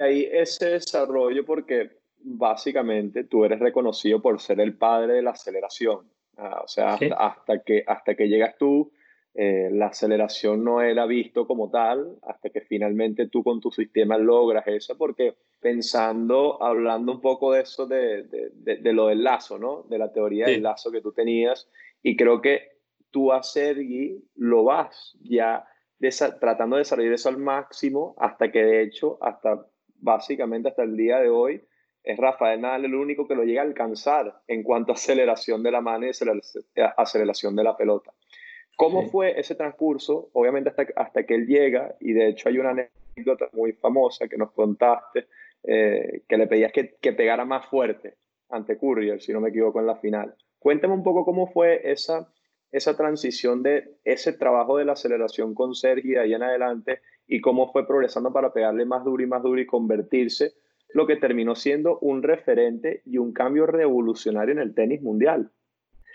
[0.00, 6.10] Ahí ese desarrollo, porque básicamente tú eres reconocido por ser el padre de la aceleración.
[6.36, 8.90] Ah, o sea, hasta, que, hasta que llegas tú,
[9.34, 14.16] eh, la aceleración no era visto como tal, hasta que finalmente tú con tu sistema
[14.16, 19.58] logras eso, porque pensando, hablando un poco de eso, de, de, de, lo del lazo,
[19.58, 19.82] ¿no?
[19.82, 21.68] De la teoría del lazo que tú tenías,
[22.02, 25.64] y creo que tú a Sergi lo vas ya
[26.40, 29.66] tratando de desarrollar eso al máximo hasta que de hecho, hasta
[30.00, 31.62] básicamente hasta el día de hoy,
[32.02, 35.70] es Rafael Nadal el único que lo llega a alcanzar en cuanto a aceleración de
[35.70, 36.10] la mano y
[36.96, 38.12] aceleración de la pelota.
[38.76, 40.30] ¿Cómo fue ese transcurso?
[40.32, 44.38] Obviamente hasta, hasta que él llega, y de hecho hay una anécdota muy famosa que
[44.38, 45.26] nos contaste,
[45.64, 48.14] eh, que le pedías que, que, pegara más fuerte
[48.48, 50.34] ante Courier, si no me equivoco, en la final.
[50.58, 52.32] Cuéntame un poco cómo fue esa
[52.72, 57.40] esa transición de ese trabajo de la aceleración con Sergi de ahí en adelante y
[57.40, 60.54] cómo fue progresando para pegarle más duro y más duro y convertirse
[60.92, 65.50] lo que terminó siendo un referente y un cambio revolucionario en el tenis mundial.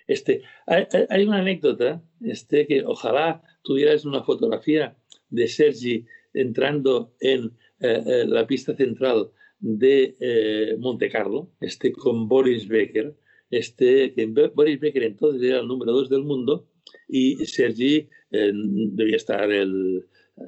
[0.08, 4.96] Este, hay, una anécdota este, que ojalá tuvieras una fotografía
[5.30, 12.28] de Sergi entrando en eh, eh, la pista central de eh, Monte Carlo este, con
[12.28, 13.16] Boris Becker
[13.50, 16.68] este, que Boris Becker entonces era el número dos del mundo
[17.08, 20.06] y Sergi eh, debía estar el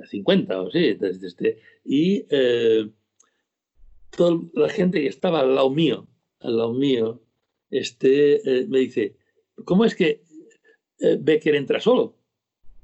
[0.10, 0.98] 50 o sí.
[1.02, 2.90] Este, y eh,
[4.16, 6.08] toda la gente que estaba al lado mío,
[6.40, 7.24] al lado mío,
[7.70, 9.16] este, eh, me dice,
[9.66, 10.24] ¿cómo es que
[11.20, 12.18] Becker entra solo?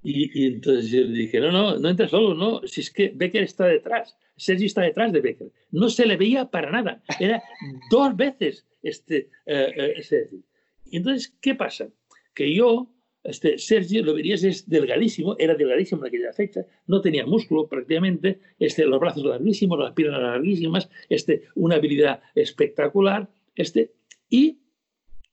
[0.03, 3.65] Y, entonces yo dije, no, no, no entra solo, no, si es que Becker está
[3.65, 5.51] detrás, Sergi está detrás de Becker.
[5.71, 7.41] No se le veía para nada, era
[7.91, 10.43] dos veces este eh, eh, Sergi.
[10.85, 11.89] Y entonces, ¿qué pasa?
[12.33, 12.93] Que yo,
[13.23, 18.39] este, Sergi, lo verías, es delgadísimo, era delgadísimo en aquella fecha, no tenía músculo prácticamente,
[18.59, 23.93] este, los brazos larguísimos, las piernas larguísimas, este, una habilidad espectacular, este,
[24.29, 24.59] y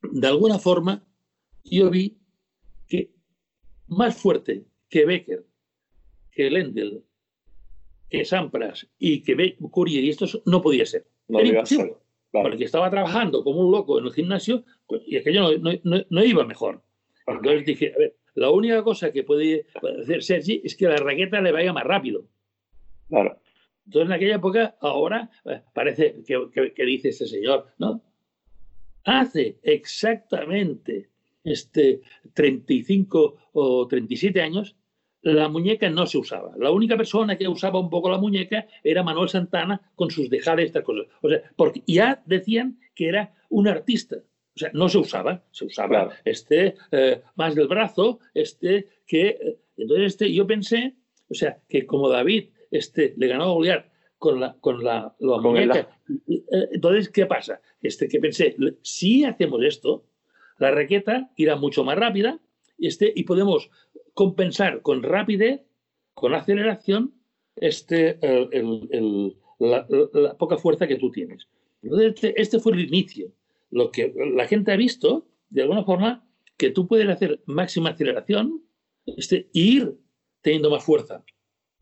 [0.03, 1.05] de alguna forma
[1.65, 2.19] yo vi
[2.89, 3.11] que
[3.87, 5.45] más fuerte que Becker,
[6.33, 7.05] que Lendl,
[8.11, 11.07] que Sampras y que Courier y estos no podía ser.
[11.29, 11.95] No Era imposible.
[12.33, 14.65] Porque estaba trabajando como un loco en el gimnasio
[15.07, 15.73] y aquello no,
[16.09, 16.83] no, iba mejor.
[17.27, 19.67] Entonces dije, a ver, la única cosa que puede
[20.01, 22.27] hacer Sergi es que la raqueta le vaya más rápido.
[23.09, 23.41] Claro.
[23.87, 28.01] Entonces en aquella época, ahora eh, parece que, que dice este señor, ¿no?
[29.05, 31.09] Hace exactamente
[31.43, 32.03] este,
[32.35, 34.77] 35 o 37 años,
[35.23, 36.53] la muñeca no se usaba.
[36.57, 40.65] La única persona que usaba un poco la muñeca era Manuel Santana con sus dejadas
[40.65, 41.07] estas cosas.
[41.21, 44.17] O sea, porque ya decían que era un artista.
[44.17, 49.59] O sea, no se usaba, se usaba este eh, más del brazo, este que eh,
[49.77, 50.95] entonces este yo pensé,
[51.29, 53.87] o sea, que como David este le ganó a Goliat
[54.19, 55.97] con la con la, muñeca,
[56.29, 57.61] eh, entonces qué pasa?
[57.81, 60.05] Este que pensé, si hacemos esto,
[60.59, 62.39] la raqueta irá mucho más rápida
[62.81, 63.71] este, y podemos
[64.21, 65.63] compensar con rapidez,
[66.13, 67.15] con aceleración,
[67.57, 68.19] este,
[69.59, 71.49] la, poca fuerza que tú tienes.
[71.83, 73.33] Este, este, fue el inicio.
[73.71, 76.23] Lo que la gente ha visto, de alguna forma,
[76.59, 78.63] que tú puedes hacer máxima aceleración
[79.07, 79.95] este, e ir
[80.43, 81.25] teniendo más fuerza,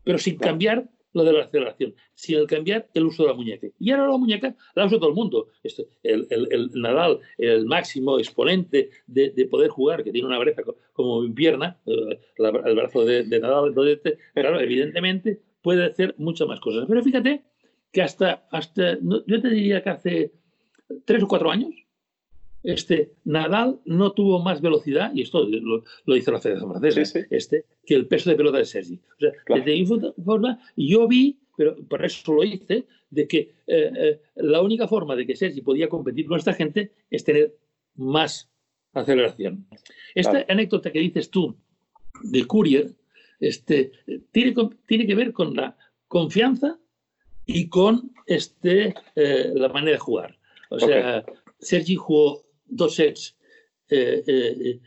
[0.05, 3.67] pero sin cambiar lo de la aceleración, sin el cambiar el uso de la muñeca.
[3.79, 5.47] Y ahora la muñeca la usa todo el mundo.
[5.63, 10.61] Este, el, el, Nadal, el máximo exponente de, de, poder jugar, que tiene una brecha
[10.93, 16.59] como mi pierna, eh, el brazo de, Nadal, entonces, claro, evidentemente puede hacer muchas más
[16.59, 16.85] cosas.
[16.87, 17.43] Pero fíjate
[17.91, 20.31] que hasta, hasta yo te diría que hace
[21.05, 21.73] tres o cuatro años,
[22.63, 27.65] este, Nadal no tuvo más velocidad, y esto lo, lo hizo la Federación Francesa, Este,
[27.85, 28.95] que el peso de pelota de Sergi.
[28.95, 29.31] O sea,
[29.63, 29.85] desde
[30.23, 35.15] forma, yo vi, pero por eso lo hice, de que eh, eh, la única forma
[35.15, 37.55] de que Sergi podía competir con esta gente es tener
[37.95, 38.49] más
[38.93, 39.67] aceleración.
[40.15, 41.55] Esta anécdota que dices tú
[42.23, 42.91] de Courier
[43.39, 43.91] este,
[44.31, 44.53] tiene,
[44.85, 46.79] tiene que ver con la confianza
[47.45, 50.37] y con este, eh, la manera de jugar.
[50.69, 51.23] O sea,
[51.59, 53.37] Sergi jugó dos sets
[53.89, 54.79] eh, eh,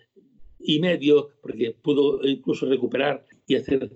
[0.60, 3.90] y medio, porque pudo incluso recuperar y hacer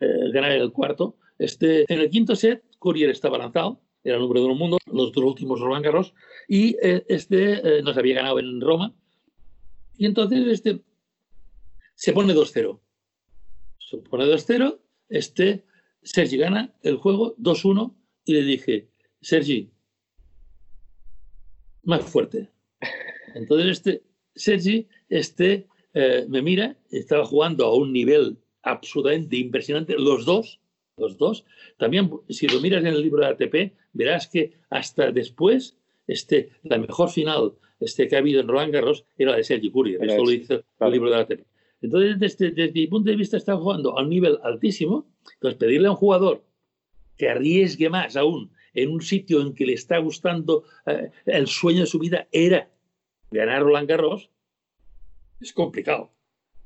[0.00, 1.16] eh, ganar el cuarto.
[1.38, 5.12] Este, en el quinto set, Courier estaba lanzado, era el número uno del mundo, los
[5.12, 6.14] dos últimos Roland Garros,
[6.46, 8.94] y este nos había ganado en Roma.
[9.96, 10.82] Y entonces este,
[11.94, 12.80] se pone 2-0.
[13.78, 15.64] Se pone 2-0, este,
[16.02, 17.94] Sergi gana el juego 2-1
[18.24, 19.72] y le dije, Sergi,
[21.82, 22.50] más fuerte.
[23.34, 24.02] Entonces este
[24.34, 30.60] Sergi este, eh, me mira, estaba jugando a un nivel absolutamente impresionante, los dos,
[30.96, 31.44] los dos.
[31.76, 36.78] También, si lo miras en el libro de ATP, verás que hasta después, este, la
[36.78, 40.02] mejor final este, que ha habido en Roland Garros era la de Sergi Courier.
[40.02, 41.46] Esto lo dice el libro de ATP.
[41.82, 45.06] Entonces, desde, desde, mi punto de vista, está jugando a un nivel altísimo.
[45.34, 46.44] Entonces, pedirle a un jugador
[47.16, 51.80] que arriesgue más aún en un sitio en que le está gustando eh, el sueño
[51.80, 52.73] de su vida era
[53.34, 54.30] ganar Roland Garros
[55.40, 56.12] es complicado.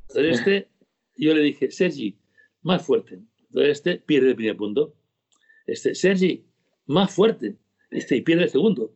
[0.09, 0.68] Entonces este,
[1.16, 2.16] yo le dije, Sergi,
[2.62, 3.20] más fuerte.
[3.48, 4.94] Entonces este pierde el primer punto.
[5.66, 6.44] Este, Sergi,
[6.87, 7.57] más fuerte.
[7.90, 8.94] Este, y pierde el segundo.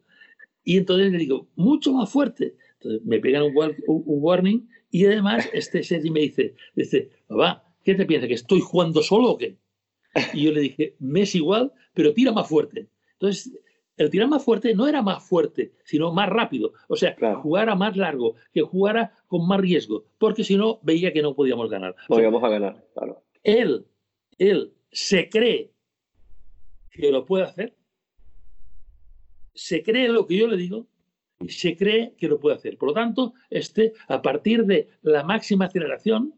[0.65, 2.55] Y entonces le digo, mucho más fuerte.
[2.75, 3.53] Entonces me pegan un,
[3.87, 8.29] warning y además este Sergi me dice, dice, papá, ¿qué te piensas?
[8.29, 9.57] ¿Que estoy jugando solo o qué?
[10.35, 12.89] Y yo le dije, me es igual, pero tira más fuerte.
[13.15, 13.53] Entonces
[13.97, 16.73] el tirar más fuerte no era más fuerte, sino más rápido.
[16.89, 21.23] O sea, jugara más largo, que jugara con más riesgo, porque si no, veía que
[21.23, 21.95] no podíamos ganar.
[22.09, 23.23] Podíamos ganar, claro.
[23.43, 23.87] Él,
[24.39, 25.73] él se cree
[26.91, 27.75] que lo puede hacer,
[29.55, 30.87] se cree lo que yo le digo
[31.41, 32.79] y se cree que lo puede hacer.
[32.79, 36.35] Por lo tanto, este, a partir de la máxima aceleración,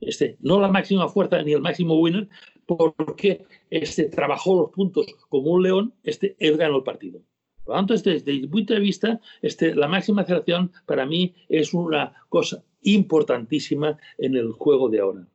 [0.00, 2.28] este, no la máxima fuerza ni el máximo winner,
[2.66, 7.20] porque este, trabajó los puntos como un león, este, él ganó el partido.
[7.64, 11.34] Por lo tanto, este, desde mi punto de vista, este, la máxima aceleración para mí
[11.48, 15.26] es una cosa importantísima en el juego de ahora.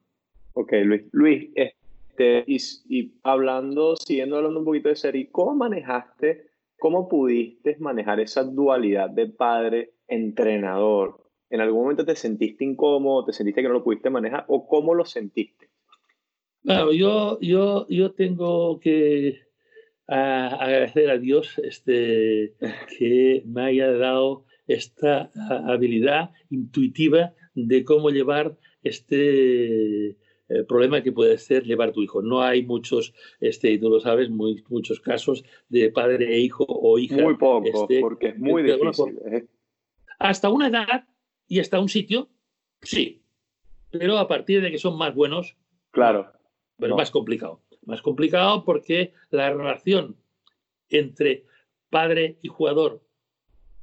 [0.54, 1.04] Ok, Luis.
[1.12, 8.20] Luis, este, y, hablando, siguiendo hablando un poquito de serie, ¿cómo manejaste, cómo pudiste manejar
[8.20, 11.23] esa dualidad de padre-entrenador
[11.54, 14.96] ¿En algún momento te sentiste incómodo, te sentiste que no lo pudiste manejar o cómo
[14.96, 15.70] lo sentiste?
[16.64, 19.40] Bueno, yo, yo, yo tengo que
[20.08, 22.56] agradecer a Dios este,
[22.98, 25.30] que me haya dado esta
[25.68, 30.16] habilidad intuitiva de cómo llevar este eh,
[30.68, 32.24] problema que puede ser llevar tu hijo.
[32.24, 36.98] No hay muchos, este, tú lo sabes, muy, muchos casos de padre e hijo o
[36.98, 37.22] hija.
[37.22, 39.20] Muy poco, este, porque es muy difícil.
[39.32, 39.46] ¿eh?
[40.18, 41.06] Hasta una edad
[41.48, 42.30] y hasta un sitio,
[42.82, 43.22] sí.
[43.92, 45.56] Pero a partir de que son más buenos,
[45.92, 46.32] claro.
[46.78, 47.62] Pero más complicado.
[47.86, 50.18] Más complicado porque la relación
[50.90, 51.46] entre
[51.90, 53.04] padre y jugador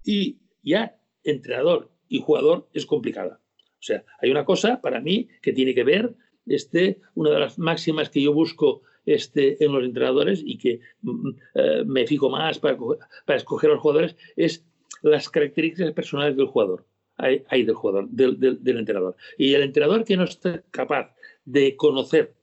[0.05, 3.41] y ya entrenador y jugador es complicada.
[3.81, 6.15] O sea, hay una cosa para mí que tiene que ver,
[6.47, 11.11] este, una de las máximas que yo busco este, en los entrenadores y que mm,
[11.11, 12.77] mm, eh, me fijo más para,
[13.25, 14.67] para, escoger a los jugadores es
[15.03, 16.87] las características personales del jugador,
[17.21, 19.16] hay, del jugador, del, del, entrenador.
[19.37, 21.14] Y el entrenador que no esté capaz
[21.45, 22.35] de conocer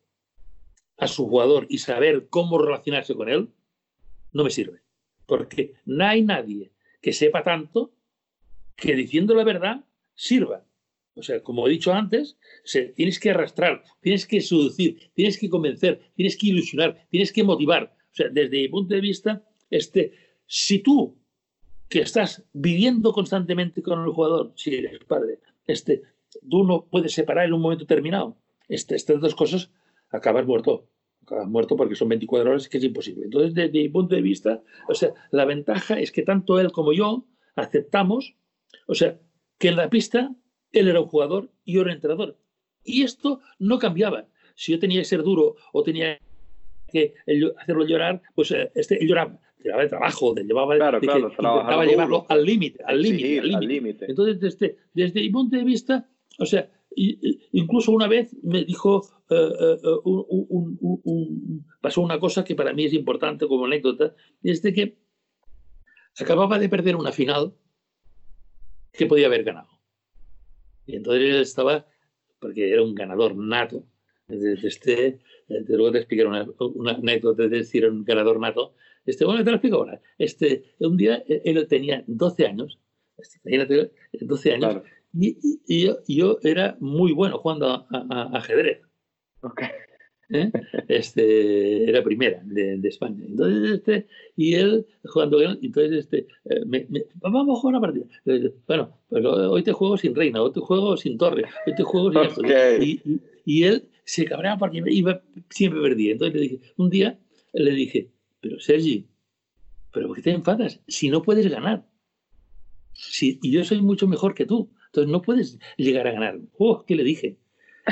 [0.98, 3.50] a su jugador y saber cómo relacionarse con él,
[4.32, 4.82] no me sirve.
[5.26, 6.72] Porque no hay nadie
[7.02, 7.94] que sepa tanto
[8.76, 10.66] que diciendo la verdad sirva.
[11.16, 12.38] O sea, como he dicho antes,
[12.96, 17.96] tienes que arrastrar, tienes que seducir, tienes que convencer, tienes que ilusionar, tienes que motivar.
[18.12, 20.14] O sea, desde mi punto de vista, este,
[20.46, 21.18] si tú,
[21.90, 26.02] que estás viviendo constantemente con el jugador, si eres padre, este,
[26.50, 29.72] tú no puedes separar en un momento determinado este, estas dos cosas,
[30.10, 30.90] acabas muerto.
[31.24, 33.26] Acabas muerto porque son 24 horas que es imposible.
[33.26, 36.94] Entonces, desde mi punto de vista, o sea, la ventaja es que tanto él como
[36.94, 37.26] yo
[37.56, 38.36] aceptamos,
[38.88, 39.20] o sea,
[39.58, 40.34] que en la pista
[40.72, 42.38] él era un jugador y yo era entrenador.
[42.84, 44.28] Y esto no cambiaba.
[44.56, 46.20] Si yo tenía que ser duro o tenía
[46.88, 47.14] que
[47.60, 51.30] hacerlo llorar, pues eh, este, él lloraba, llevaba de trabajo, de, llevaba claro, de claro,
[51.30, 54.06] intentaba llevarlo al límite, al límite, al límite.
[54.08, 56.10] Entonces, desde, desde mi punto de vista,
[56.40, 62.74] o sea, incluso una vez me dijo, eh, eh, un, pasó una cosa que para
[62.74, 64.98] mí es importante como anécdota, y es de que
[66.20, 67.54] acababa de perder una final
[68.94, 69.70] que podía haber ganado.
[70.86, 71.86] Y entonces él estaba,
[72.40, 73.86] porque era un ganador nato,
[74.28, 78.74] desde este, luego te explicaré una, una, anécdota de decir un ganador nato.
[79.08, 80.00] Este, bueno, te lo explico ahora.
[80.20, 82.80] Este, un día él tenía 12 años,
[83.18, 83.92] este, imagínate,
[84.22, 84.84] 12 años,
[85.14, 88.82] y, yo, yo, era muy bueno jugando a, a, ajedrez.
[89.42, 89.70] Okay.
[90.30, 90.52] ¿Eh?
[90.90, 93.24] Este, era primera de, de, España.
[93.26, 98.06] Entonces, este, y él jugando, entonces, este, eh, me, me, vamos a jugar una partida.
[98.68, 102.12] Bueno, pero hoy te juego sin reina, hoy te juego sin torre, hoy te juego
[102.12, 103.00] sin okay.
[103.06, 106.12] y, y, él se cabreaba porque iba, siempre perdía.
[106.12, 107.18] Entonces le dije, un día
[107.54, 109.08] le dije, pero Sergi,
[109.92, 110.82] ¿pero por qué te enfadas?
[110.88, 111.88] Si no puedes ganar.
[112.94, 114.72] Si, y yo soy mucho mejor que tú.
[114.88, 116.40] Entonces no puedes llegar a ganar.
[116.58, 117.38] ¡Oh, qué le dije!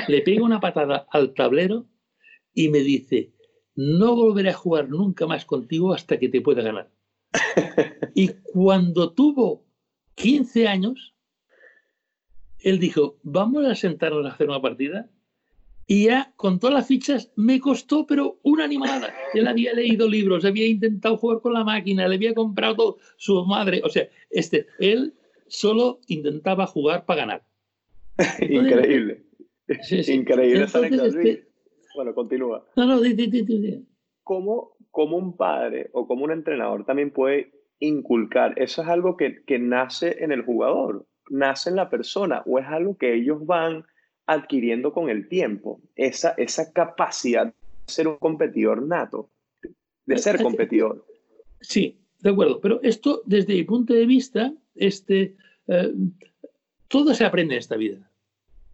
[0.07, 1.87] Le pego una patada al tablero
[2.53, 3.31] y me dice,
[3.75, 6.91] no volveré a jugar nunca más contigo hasta que te pueda ganar.
[8.17, 9.65] Y cuando tuvo
[10.15, 11.15] 15 años,
[12.59, 15.09] él dijo, vamos a sentarnos a hacer una partida.
[15.87, 19.13] Y ya con todas las fichas me costó, pero una animada.
[19.33, 23.45] Él había leído libros, había intentado jugar con la máquina, le había comprado todo, su
[23.45, 23.81] madre.
[23.83, 25.13] O sea, este, él
[25.47, 27.43] solo intentaba jugar para ganar.
[28.39, 29.25] Increíble.
[30.07, 31.47] Increíble esa este,
[31.95, 32.65] Bueno, continúa.
[32.75, 33.85] No, no, di, di, di,
[34.23, 38.53] ¿Cómo, ¿Cómo, un padre o como un entrenador también puede inculcar?
[38.57, 41.05] ¿Eso es algo que, que nace en el jugador?
[41.29, 42.41] ¿Nace en la persona?
[42.47, 43.85] ¿O es algo que ellos van
[44.25, 45.81] adquiriendo con el tiempo?
[45.95, 47.53] Esa, esa capacidad de
[47.85, 49.29] ser un competidor nato,
[50.05, 51.05] de ser competidor.
[51.61, 52.59] Sí, de acuerdo.
[52.61, 55.35] Pero esto, desde mi punto de vista, este,
[55.67, 55.93] eh,
[56.87, 58.11] todo se aprende en esta vida.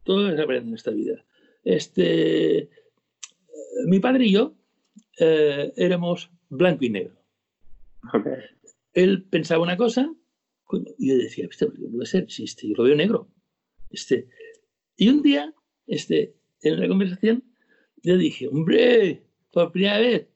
[0.03, 1.23] Todo se aprende en esta vida.
[1.63, 2.69] Este,
[3.85, 4.55] mi padre y yo
[5.19, 7.15] eh, éramos blanco y negro.
[8.93, 10.13] Él pensaba una cosa
[10.97, 12.29] y yo decía, ¿qué puede ser?
[12.29, 13.27] Si este, yo lo veo negro.
[13.89, 14.27] Este,
[15.01, 15.51] y un día,
[15.87, 17.43] este, en una conversación,
[18.03, 20.27] yo dije, hombre, por primera vez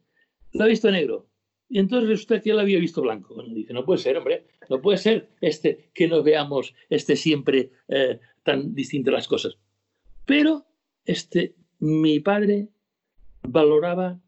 [0.54, 1.30] lo he visto negro.
[1.70, 3.36] Y entonces resulta que él había visto blanco.
[3.36, 7.74] Bueno, dice, no puede ser, hombre, no puede ser este, que nos veamos este, siempre
[7.90, 9.56] eh, tan distintas las cosas.
[10.26, 10.66] Pero
[11.04, 12.70] este, mi padre
[13.44, 14.20] valoraba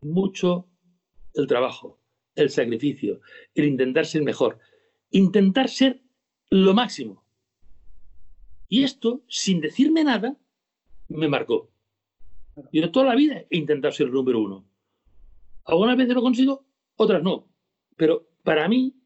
[0.00, 0.68] mucho
[1.34, 1.98] el trabajo,
[2.36, 3.20] el sacrificio,
[3.56, 4.60] el intentar ser mejor,
[5.10, 6.02] intentar ser
[6.50, 7.21] lo máximo.
[8.72, 10.34] Y esto, sin decirme nada,
[11.08, 11.70] me marcó.
[12.72, 14.66] Yo toda la vida he intentado ser el número uno.
[15.66, 16.64] Algunas veces lo consigo,
[16.96, 17.52] otras no.
[17.98, 18.96] Pero para mí,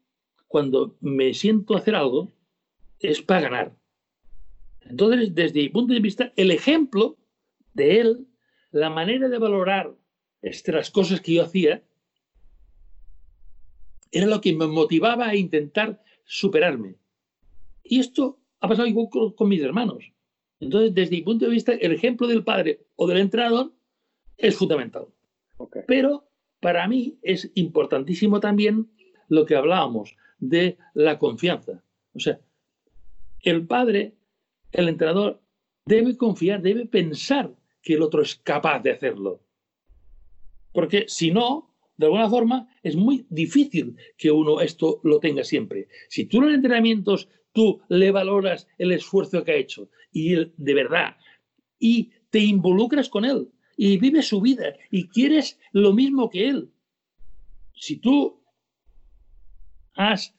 [0.47, 2.31] cuando me siento a hacer algo,
[2.99, 3.77] es para ganar.
[4.83, 7.17] Entonces, desde mi punto de vista, el ejemplo
[7.73, 8.27] de él,
[8.71, 9.93] la manera de valorar
[10.41, 11.83] las cosas que yo hacía,
[14.11, 16.95] era lo que me motivaba a intentar superarme.
[17.83, 20.11] Y esto ha pasado igual con, mis hermanos.
[20.59, 23.73] Entonces, desde mi punto de vista, el ejemplo del padre o del entrenador
[24.37, 25.07] es fundamental.
[25.87, 26.27] Pero
[26.59, 28.89] para mí es importantísimo también
[29.29, 31.83] lo que hablábamos de la confianza.
[32.13, 32.39] O sea,
[33.41, 34.15] el padre,
[34.71, 35.41] el entrenador,
[35.85, 39.41] debe confiar, debe pensar que el otro es capaz de hacerlo.
[40.73, 45.87] Porque si no, de alguna forma, es muy difícil que uno esto lo tenga siempre.
[46.09, 50.73] Si tú en los entrenamientos tú le valoras el esfuerzo que ha hecho y de
[50.75, 51.17] verdad
[51.79, 56.71] y te involucras con él y vives su vida y quieres lo mismo que él.
[57.73, 58.43] Si tú
[59.95, 60.35] has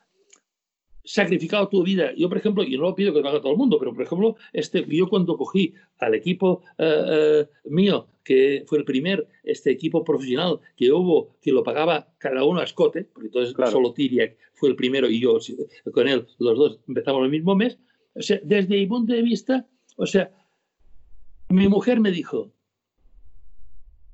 [1.09, 2.13] sacrificado tu vida.
[2.15, 4.03] Yo, por ejemplo, y no lo pido que lo haga todo el mundo, pero por
[4.03, 9.71] ejemplo, este, yo cuando cogí al equipo eh, eh, mío, que fue el primer este
[9.71, 14.37] equipo profesional que hubo, que lo pagaba cada uno a escote, porque entonces solo Tiriac
[14.53, 15.39] fue el primero y yo
[15.95, 17.79] con él, los dos empezamos el mismo mes.
[18.15, 20.31] O sea, desde mi punto de vista, o sea,
[21.49, 22.53] mi mujer me dijo,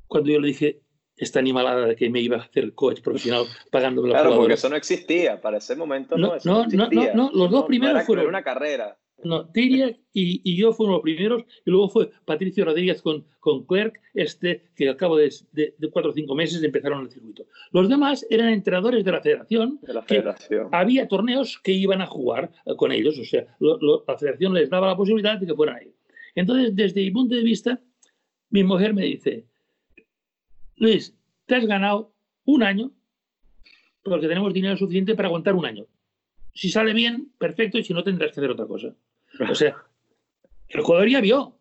[0.06, 0.83] cuando yo le dije,
[1.16, 4.68] esta animalada de que me iba a hacer coach profesional pagándome la Claro, porque eso
[4.68, 8.42] no existía, para ese momento no, no, no, no, no, los dos primeros fueron una
[8.42, 8.98] carrera.
[9.22, 13.64] No, Tiria y, y, yo fuimos los primeros, y luego fue Patricio Rodríguez con, con
[13.64, 17.46] Clerc, este, que al cabo de, de, cuatro o cinco meses empezaron el circuito.
[17.72, 20.68] Los demás eran entrenadores de la federación, de la federación.
[20.72, 24.96] había torneos que iban a jugar con ellos, o sea, la federación les daba la
[24.96, 25.94] posibilidad de que fueran ahí.
[26.34, 27.80] Entonces, desde mi punto de vista,
[28.50, 29.46] mi mujer me dice,
[30.76, 31.16] Luis,
[31.46, 32.14] te has ganado
[32.44, 32.92] un año
[34.02, 35.86] porque tenemos dinero suficiente para aguantar un año.
[36.52, 38.94] Si sale bien, perfecto, y si no, tendrás que hacer otra cosa.
[39.50, 39.76] O sea,
[40.68, 41.58] el jugador ya vio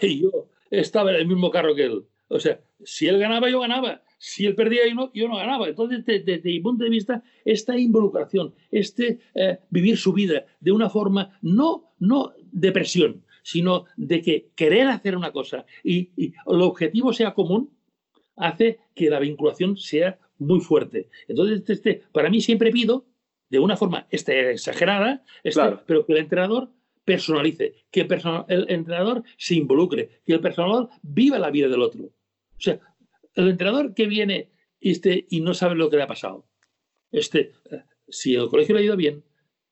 [0.00, 2.04] que yo estaba en el mismo carro que él.
[2.28, 4.02] O sea, si él ganaba, yo ganaba.
[4.18, 5.68] Si él perdía, yo no, yo no ganaba.
[5.68, 10.90] Entonces, desde, mi punto de vista, esta involucración, este eh, vivir su vida de una
[10.90, 17.12] forma no, no de presión, sino de que querer hacer una cosa y el objetivo
[17.12, 17.70] sea común,
[18.38, 21.08] hace que la vinculación sea muy fuerte.
[21.26, 23.06] Entonces, este, este para mí siempre pido,
[23.50, 26.70] de una forma este, exagerada, este, pero que el entrenador
[27.04, 32.04] personalice, que el, entrenador se involucre, que el personal viva la vida del otro.
[32.04, 32.80] O sea,
[33.34, 36.46] el entrenador que viene este, y no sabe lo que le ha pasado.
[37.10, 39.24] Este, eh, si el colegio le ha ido bien,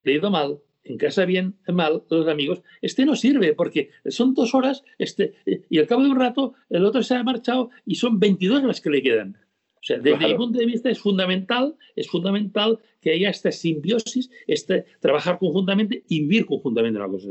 [0.03, 4.35] le ha ido mal, en casa bien, mal, los amigos, este no sirve porque son
[4.35, 7.97] dos horas este, y al cabo de un rato el otro se ha marchado y
[7.97, 9.39] son 22 las que le quedan.
[9.77, 14.31] O sea, desde mi punto de vista es fundamental, es fundamental que haya esta simbiosis,
[14.49, 17.29] este, trabajar conjuntamente y vivir conjuntamente una cosa.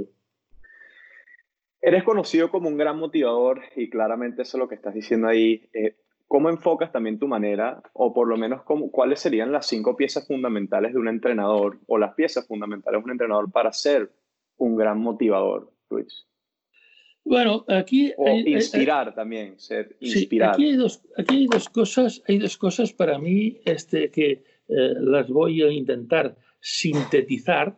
[1.81, 5.69] Eres conocido como un gran motivador y claramente eso es lo que estás diciendo ahí.
[5.73, 5.97] Eh,
[6.27, 10.93] ¿Cómo enfocas también tu manera, o por lo menos cuáles serían las cinco piezas fundamentales
[10.93, 14.11] de un entrenador, o las piezas fundamentales de un entrenador para ser
[14.57, 16.25] un gran motivador, Luis?
[17.23, 18.13] Bueno, aquí...
[18.17, 20.55] O inspirar también, ser inspirar.
[20.55, 24.31] Sí, aquí, hay dos, aquí hay dos cosas, hay dos cosas para mí este, que
[24.67, 27.77] eh, las voy a intentar sintetizar,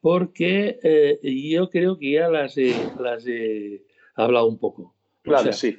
[0.00, 1.18] porque eh,
[1.48, 3.82] yo creo que ya las he, las he
[4.14, 4.94] hablado un poco.
[5.22, 5.78] Claro, sí.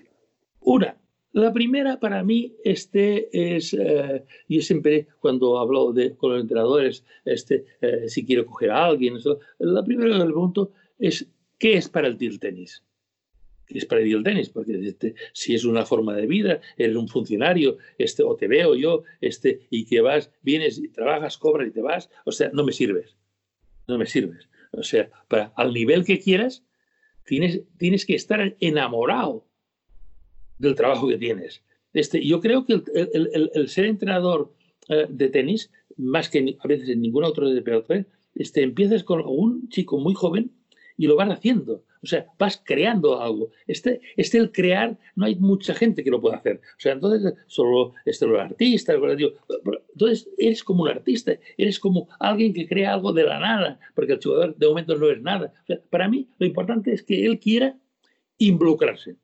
[0.62, 0.98] Una,
[1.36, 3.28] la primera para mí este
[3.58, 8.72] es, eh, yo siempre cuando hablo de, con los entrenadores, este, eh, si quiero coger
[8.72, 9.18] a alguien,
[9.60, 11.28] la primera que le pregunto es,
[11.60, 12.86] ¿qué es para el el tenis?
[13.68, 14.48] ¿Qué es para el tenis?
[14.48, 18.74] Porque este, si es una forma de vida, eres un funcionario, este, o te veo
[18.76, 22.64] yo, este, y que vas, vienes, y trabajas, cobras y te vas, o sea, no
[22.64, 23.18] me sirves,
[23.90, 24.48] no me sirves.
[24.72, 26.64] O sea, para, al nivel que quieras,
[27.26, 29.46] tienes, tienes que estar enamorado
[30.58, 31.62] del trabajo que tienes.
[31.94, 34.54] Este, yo creo que el, el, ser entrenador
[34.90, 39.70] eh, de tenis, más que a veces en ningún otro deporte, este, empiezas con un
[39.70, 40.52] chico muy joven
[40.98, 41.84] y lo vas haciendo.
[42.04, 43.50] O sea, vas creando algo.
[43.66, 46.58] Este, este el crear, no hay mucha gente que lo pueda hacer.
[46.58, 48.98] O sea, entonces solo este, los artistas,
[49.94, 54.14] entonces eres como un artista, eres como alguien que crea algo de la nada, porque
[54.14, 55.54] el jugador de momento no es nada.
[55.90, 57.78] para mí lo importante es que él quiera
[58.38, 59.16] involucrarse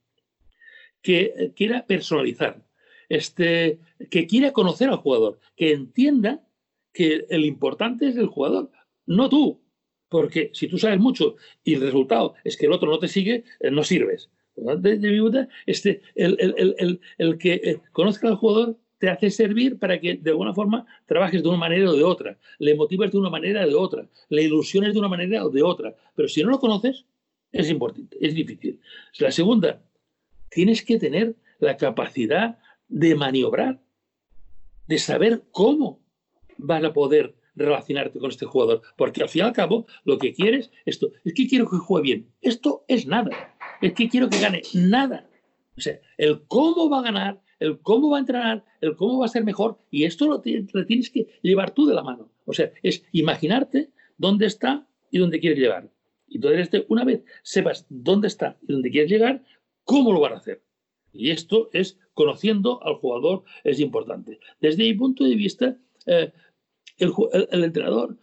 [1.01, 2.63] que quiera personalizar,
[3.09, 3.79] este,
[4.09, 6.45] que quiera conocer al jugador, que entienda
[6.93, 8.71] que el importante es el jugador,
[9.05, 9.61] no tú.
[10.09, 13.45] Porque si tú sabes mucho y el resultado es que el otro no te sigue,
[13.61, 14.29] eh, no sirves.
[14.55, 19.79] De, de este, el, el, el, el, que eh, conozca al jugador, te hace servir
[19.79, 23.17] para que de alguna forma trabajes de una manera o de otra, le motives de
[23.17, 25.95] una manera o de otra, le ilusiones de una manera o de otra.
[26.13, 27.05] Pero si no lo conoces,
[27.51, 28.79] es importante, es difícil.
[29.17, 29.81] La segunda,
[30.51, 33.81] tienes que tener la capacidad de maniobrar,
[34.87, 35.99] de saber cómo
[36.57, 38.81] vas a poder relacionarte con este jugador.
[38.97, 42.03] Porque al fin y al cabo, lo que quieres, esto, es que quiero que juegue
[42.03, 42.31] bien.
[42.41, 43.31] Esto es nada.
[43.81, 45.27] Es que quiero que gane nada.
[45.77, 49.25] O sea, el cómo va a ganar, el cómo va a entrenar, el cómo va
[49.25, 52.29] a ser mejor, y esto lo, tienes que llevar tú de la mano.
[52.45, 55.89] O sea, es imaginarte dónde está y dónde quieres llegar.
[56.27, 59.43] Y entonces, una vez sepas dónde está y dónde quieres llegar,
[59.83, 60.63] ¿cómo lo van a hacer?
[61.13, 64.39] Y esto es conociendo al jugador, es importante.
[64.59, 66.31] Desde mi punto de vista, eh,
[66.97, 68.17] el, entrenador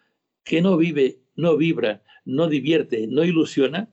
[0.45, 3.91] que no vive, no vibra, no divierte, no ilusiona,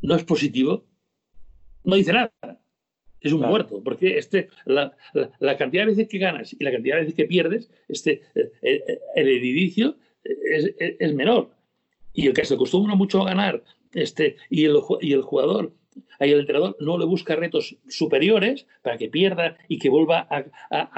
[0.00, 0.86] no es positivo,
[1.84, 2.32] no dice nada.
[3.20, 4.94] Es un muerto, porque este, la,
[5.58, 9.00] cantidad de veces que ganas y la cantidad de veces que pierdes, este, eh, eh,
[9.16, 11.50] el, edificio es, menor.
[12.12, 15.72] Y el que se acostumbra mucho a ganar este, y, el, y el jugador
[16.18, 20.44] Ahí el entrenador no le busca retos superiores para que pierda y que vuelva a,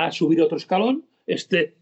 [0.07, 1.07] a subir otro escalón.
[1.27, 1.77] Este,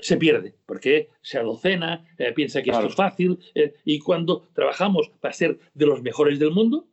[0.00, 5.10] se pierde, porque se adocena, eh, piensa que esto es fácil, eh, y cuando trabajamos
[5.20, 6.86] para ser de los mejores del mundo,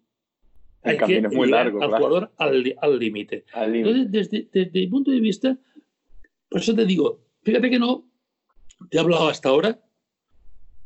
[0.81, 3.45] hay que muy largo, al jugador al límite.
[3.55, 5.57] Entonces, desde, desde, mi punto de vista,
[6.49, 8.05] por eso te digo, fíjate que no,
[8.89, 9.79] te he hablado hasta ahora,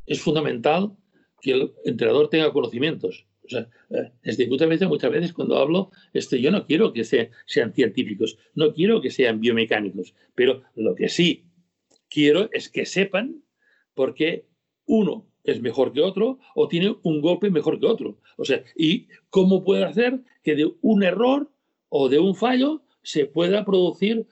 [0.05, 0.95] es fundamental
[1.41, 3.25] que el entrenador tenga conocimientos.
[3.49, 3.67] O sea,
[4.23, 8.73] desde muchas veces, muchas veces cuando hablo, este, yo no quiero que sean científicos, no
[8.73, 11.45] quiero que sean biomecánicos, pero lo que sí
[12.09, 13.43] quiero es que sepan
[13.95, 14.45] por qué
[14.85, 18.17] uno es mejor que otro o tiene un golpe mejor que otro.
[18.37, 21.51] O sea, y cómo puede hacer que de un error
[21.89, 24.27] o de un fallo se pueda producir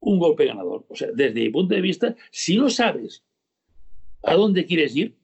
[0.00, 0.84] un golpe ganador.
[0.88, 3.22] O sea, desde mi punto de vista, si no sabes
[4.22, 5.14] a dónde quieres ir,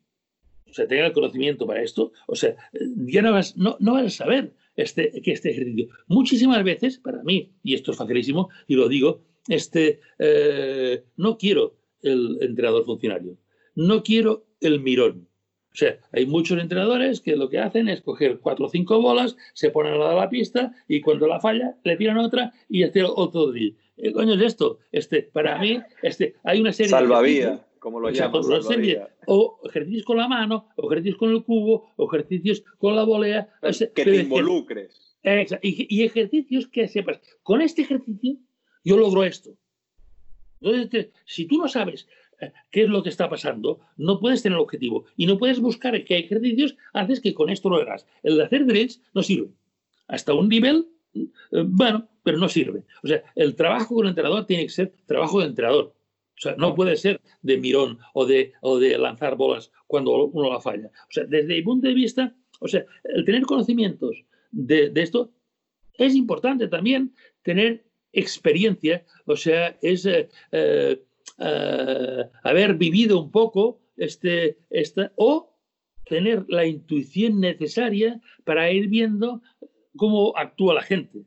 [0.70, 2.54] o sea, tenga el conocimiento para esto, o sea,
[2.96, 5.88] ya no vas, no, no vas a saber este, que este ejercicio.
[6.06, 11.76] Muchísimas veces, para mí, y esto es facilísimo, y lo digo, este, eh, no quiero
[12.02, 13.36] el entrenador funcionario,
[13.74, 15.28] no quiero el mirón.
[15.72, 19.36] O sea, hay muchos entrenadores que lo que hacen es coger cuatro o cinco bolas,
[19.54, 23.04] se ponen lado de la pista y cuando la falla le tiran otra y hacer
[23.06, 23.76] otro drill.
[23.96, 24.78] ¿Qué coño es esto?
[24.90, 28.42] Este, para mí, este, hay una serie Salvavía, como lo llaman.
[29.26, 33.48] O, ejercicios con la mano, o ejercicios con el cubo, o ejercicios con la volea.
[33.94, 35.16] que te involucres.
[35.62, 37.20] Y, y ejercicios que sepas.
[37.42, 38.36] Con este ejercicio
[38.84, 39.50] yo logro esto.
[40.60, 42.06] Entonces, si tú no sabes
[42.40, 46.04] eh, qué es lo que está pasando, no puedes tener objetivo y no puedes buscar
[46.04, 48.06] qué ejercicios haces que con esto lo hagas.
[48.22, 49.50] El de hacer drills no sirve.
[50.08, 51.28] Hasta un nivel, eh,
[51.66, 52.82] bueno, pero no sirve.
[53.02, 55.94] O sea, el trabajo con el entrenador tiene que ser trabajo de entrenador.
[56.40, 60.50] O sea, no puede ser de mirón o de, o de lanzar bolas cuando uno
[60.50, 60.86] la falla.
[60.86, 65.34] O sea, desde mi punto de vista, o sea, el tener conocimientos de, de esto
[65.98, 74.56] es importante también tener experiencia, o sea, es eh, eh, haber vivido un poco este,
[74.70, 75.54] esta, o
[76.06, 79.42] tener la intuición necesaria para ir viendo
[79.94, 81.26] cómo actúa la gente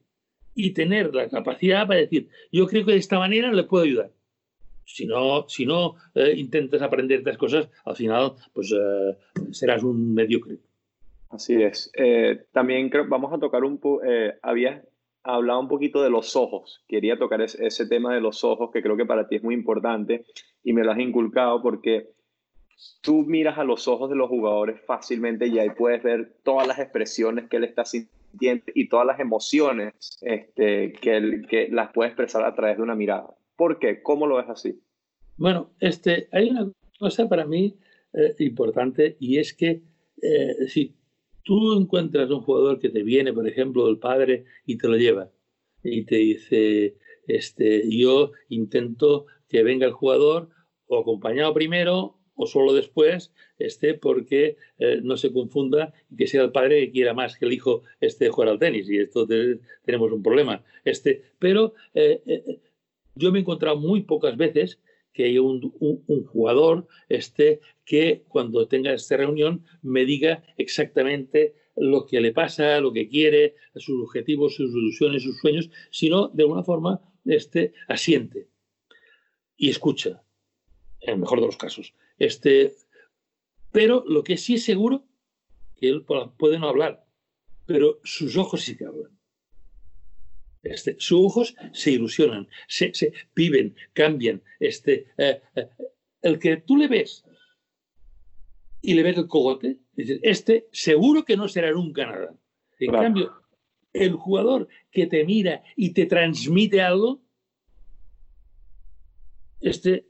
[0.55, 4.11] y tener la capacidad para decir, yo creo que de esta manera le puedo ayudar.
[4.85, 5.95] Si no, si no
[6.35, 8.73] intentas aprender estas cosas, al final pues
[9.51, 10.57] serás un mediocre.
[11.29, 11.91] Así es.
[12.51, 14.01] también creo, vamos a tocar un poco,
[14.41, 14.83] había
[15.23, 16.83] hablaba un poquito de los ojos.
[16.87, 20.25] Quería tocar ese, tema de los ojos que creo que para ti es muy importante
[20.63, 22.09] y me lo has inculcado porque
[23.01, 26.79] tú miras a los ojos de los jugadores fácilmente y ahí puedes ver todas las
[26.79, 32.09] expresiones que él está sintiendo y todas las emociones este, que, él, que las puede
[32.09, 33.27] expresar a través de una mirada.
[33.55, 34.01] ¿Por qué?
[34.01, 34.79] ¿Cómo lo ves así?
[35.37, 37.77] Bueno, este, hay una cosa para mí
[38.13, 39.81] eh, importante y es que
[40.21, 40.95] eh, si
[41.43, 45.31] tú encuentras un jugador que te viene, por ejemplo, el padre y te lo lleva
[45.83, 46.97] y te dice,
[47.27, 50.49] este, yo intento que venga el jugador
[50.87, 56.43] o acompañado primero o solo después, este, porque eh, no se confunda y que sea
[56.43, 59.27] el padre que quiera más que el hijo este jugar al tenis y esto
[59.83, 60.63] tenemos un problema.
[60.83, 61.73] Este, pero
[63.15, 64.79] yo me he encontrado muy pocas veces
[65.13, 65.71] que haya un,
[66.25, 72.91] jugador este, que cuando tenga esta reunión me diga exactamente lo que le pasa, lo
[72.93, 78.47] que quiere, sus objetivos, sus ilusiones, sus sueños, sino de alguna forma este, asiente
[79.55, 80.23] y escucha,
[81.01, 81.93] en el mejor de los casos.
[82.17, 82.73] Este,
[83.71, 85.05] pero lo que sí es seguro,
[85.75, 86.05] que él
[86.37, 87.05] puede no hablar,
[87.65, 89.11] pero sus ojos sí que hablan.
[90.63, 94.41] Este, sus ojos se ilusionan, se, se viven, cambian.
[94.59, 95.67] Este, eh, eh,
[96.21, 97.25] el que tú le ves
[98.81, 102.33] y le ves el cogote, dices, este seguro que no será nunca nada.
[102.79, 103.33] En cambio,
[103.91, 107.21] el jugador que te mira y te transmite algo,
[109.61, 110.05] este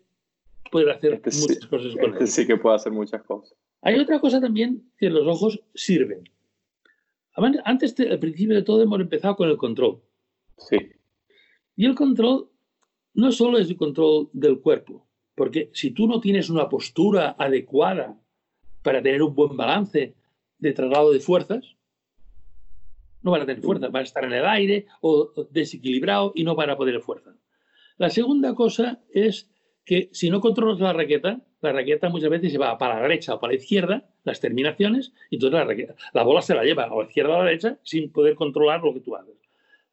[0.71, 3.55] puede hacer este muchas cosas con este sí que puede hacer muchas cosas.
[3.81, 6.23] Hay otra cosa también que los ojos sirven.
[7.65, 10.01] Antes, al principio de todo, hemos empezado con el control.
[10.57, 10.77] Sí.
[11.75, 12.49] Y el control
[13.13, 18.19] no solo es el control del cuerpo, porque si tú no tienes una postura adecuada
[18.81, 20.15] para tener un buen balance
[20.57, 21.75] de traslado de fuerzas,
[23.21, 26.55] no van a tener fuerza, van a estar en el aire o desequilibrado y no
[26.55, 27.33] van a poder fuerza.
[27.97, 29.49] La segunda cosa es
[29.85, 33.35] que si no controlas la raqueta, la raqueta muchas veces se va para la derecha
[33.35, 36.83] o para la izquierda, las terminaciones, y entonces la, raqueta, la bola se la lleva
[36.83, 39.35] a la izquierda o a la derecha sin poder controlar lo que tú haces.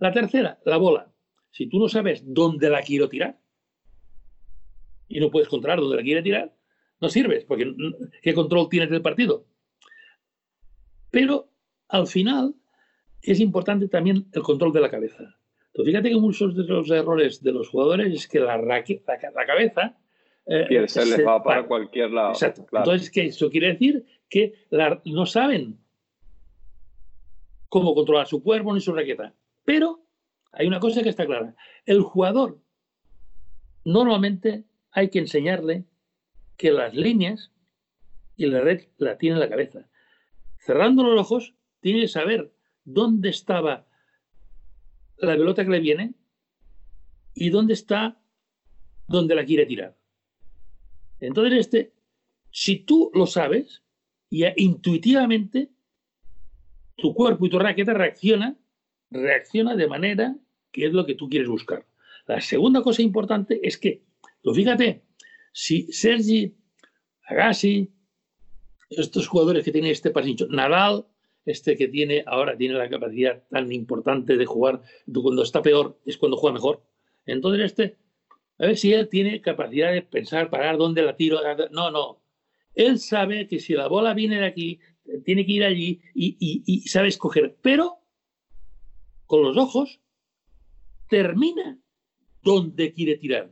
[0.00, 1.12] La tercera, la bola.
[1.50, 3.38] Si tú no sabes dónde la quiero tirar
[5.08, 6.54] y no puedes controlar dónde la quiere tirar,
[7.00, 7.72] no sirves, porque
[8.22, 9.46] ¿qué control tienes del partido?
[11.10, 11.50] Pero
[11.88, 12.54] al final
[13.22, 15.36] es importante también el control de la cabeza.
[15.66, 19.98] Entonces, fíjate que muchos de los errores de los jugadores es que la, la, cabeza...
[20.46, 22.30] Eh, se les va para, cualquier lado.
[22.30, 22.66] Exacto.
[22.72, 23.26] Entonces, ¿qué?
[23.26, 24.54] eso quiere decir que
[25.04, 25.78] no saben
[27.68, 29.34] cómo controlar su cuerpo ni su raqueta.
[29.64, 30.06] Pero
[30.52, 31.54] hay una cosa que está clara.
[31.86, 32.60] El jugador
[33.84, 35.84] normalmente hay que enseñarle
[36.56, 37.52] que las líneas
[38.36, 39.88] y la red la tiene en la cabeza.
[40.58, 42.52] Cerrando los ojos, tiene que saber
[42.84, 43.86] dónde estaba
[45.18, 46.14] la pelota que le viene
[47.34, 48.20] y dónde está
[49.06, 49.96] donde la quiere tirar.
[51.20, 51.92] Entonces, este,
[52.50, 53.82] si tú lo sabes,
[54.30, 55.70] y intuitivamente
[56.96, 58.56] tu cuerpo y tu raqueta reacciona,
[59.10, 60.36] reacciona de manera
[60.72, 61.84] que es lo que tú quieres buscar.
[62.26, 64.02] La segunda cosa importante es que,
[64.42, 65.02] tú fíjate,
[65.52, 66.54] si Sergi,
[67.26, 67.90] Agassi,
[68.88, 71.06] estos jugadores que tienen este pasillo, Nadal,
[71.44, 74.82] este que tiene ahora tiene la capacidad tan importante de jugar,
[75.12, 76.82] cuando está peor es cuando juega mejor.
[77.26, 77.96] Entonces este,
[78.58, 81.38] a ver si él tiene capacidad de pensar, parar dónde la tiro.
[81.70, 82.22] No, no.
[82.74, 84.80] Él sabe que si la bola viene de aquí,
[85.24, 87.56] tiene que ir allí y sabe escoger.
[87.62, 87.99] Pero
[89.30, 90.00] con los ojos
[91.08, 91.78] termina
[92.42, 93.48] donde quiere tirar.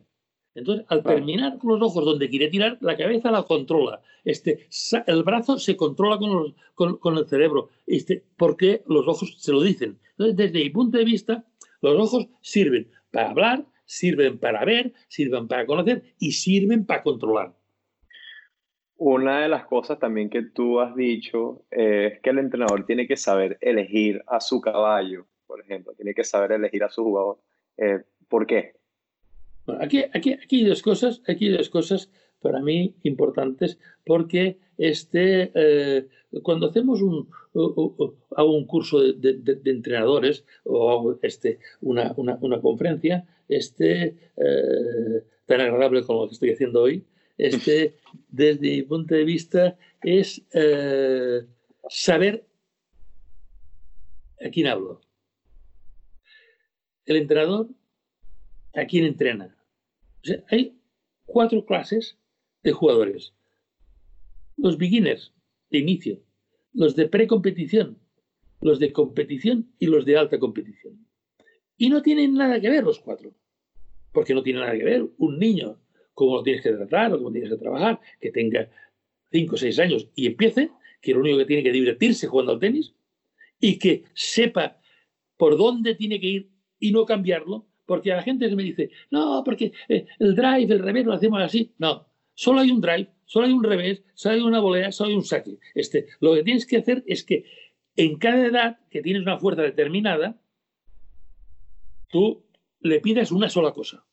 [0.56, 4.02] Entonces, al terminar con los ojos donde quiere tirar, la cabeza la controla.
[4.24, 4.66] Este,
[5.06, 6.18] el brazo se controla
[6.74, 10.00] con, el cerebro, este, porque los ojos se lo dicen.
[10.18, 11.44] Entonces, desde mi punto de vista,
[11.80, 17.54] los ojos sirven para hablar, sirven para ver, sirven para conocer y sirven para controlar.
[18.96, 23.16] Una de las cosas también que tú has dicho es que el entrenador tiene que
[23.16, 27.38] saber elegir a su caballo, por ejemplo, tiene que saber elegir a su jugador.
[27.78, 28.74] Eh, ¿Por qué?
[29.80, 36.06] aquí, aquí, aquí, hay dos cosas, aquí dos cosas para mí importantes, porque este, eh,
[36.42, 37.28] cuando hacemos un,
[38.36, 46.02] hago un curso de, entrenadores o hago este, una, una, conferencia este, eh, tan agradable
[46.02, 47.04] como lo que estoy haciendo hoy,
[47.38, 47.94] este,
[48.28, 51.42] desde mi punto de vista es eh,
[51.88, 52.44] saber
[54.44, 55.00] a quién hablo.
[57.08, 57.68] El entrenador
[58.74, 59.56] a quién entrena
[60.50, 60.78] hay
[61.24, 62.18] cuatro clases
[62.62, 63.32] de jugadores.
[64.58, 65.32] Los beginners
[65.70, 66.20] de inicio,
[66.74, 67.98] los de precompetición,
[68.60, 71.06] los de competición y los de alta competición.
[71.78, 73.32] Y no tienen nada que ver los cuatro,
[74.12, 75.80] porque no tiene nada que ver un niño,
[76.12, 78.68] cómo lo tienes que tratar o cómo tienes que trabajar, que tenga
[79.32, 82.60] cinco o seis años y empiece, que lo único que tiene que divertirse jugando al
[82.60, 82.92] tenis
[83.58, 84.78] y que sepa
[85.38, 89.42] por dónde tiene que ir y no cambiarlo porque a la gente me dice, no,
[89.42, 91.72] porque eh, el drive, el revés lo hacemos así.
[91.78, 95.16] No, solo hay un drive, solo hay un revés, solo hay una volea, solo hay
[95.16, 95.58] un saque.
[95.74, 97.46] Este, lo que tienes que hacer es que
[97.96, 100.38] en cada edad que tienes una fuerza determinada,
[102.10, 102.44] tú
[102.80, 104.04] le pides una sola cosa,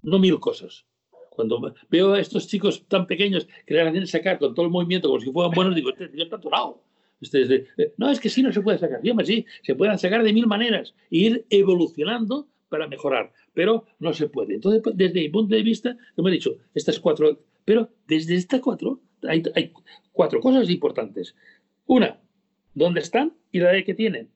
[0.00, 0.86] no mil cosas.
[1.28, 5.08] Cuando veo a estos chicos tan pequeños que le hacen sacar con todo el movimiento
[5.08, 6.82] como si fueran buenos, digo, este tío está atorado.
[7.22, 9.00] Eh, no, es que sí no se puede sacar.
[9.02, 14.12] Yo, sí, se pueden sacar de mil maneras e ir evolucionando para mejorar, pero no
[14.12, 14.54] se puede.
[14.54, 18.60] Entonces, pues, desde mi punto de vista, como he dicho, estas cuatro, pero desde estas
[18.60, 19.42] cuatro hay,
[20.12, 21.34] cuatro cosas importantes.
[21.86, 22.18] Una,
[22.74, 24.30] ¿dónde están y la edad que tienen?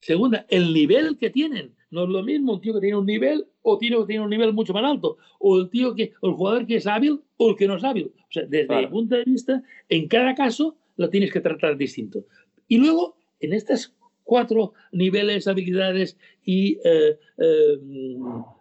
[0.00, 1.74] Segunda, el nivel que tienen.
[1.90, 4.30] No es lo mismo un tío que tiene un nivel o tío que tiene un
[4.30, 7.56] nivel mucho más alto, o el tío que, el jugador que es hábil o el
[7.56, 8.12] que no es hábil.
[8.16, 12.26] O sea, desde mi punto de vista, en cada caso lo tienes que tratar distinto.
[12.68, 17.78] Y luego, en estas cuatro niveles, habilidades y eh, eh,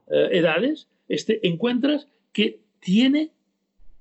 [0.09, 3.33] eh, edades, este, encuentras que tiene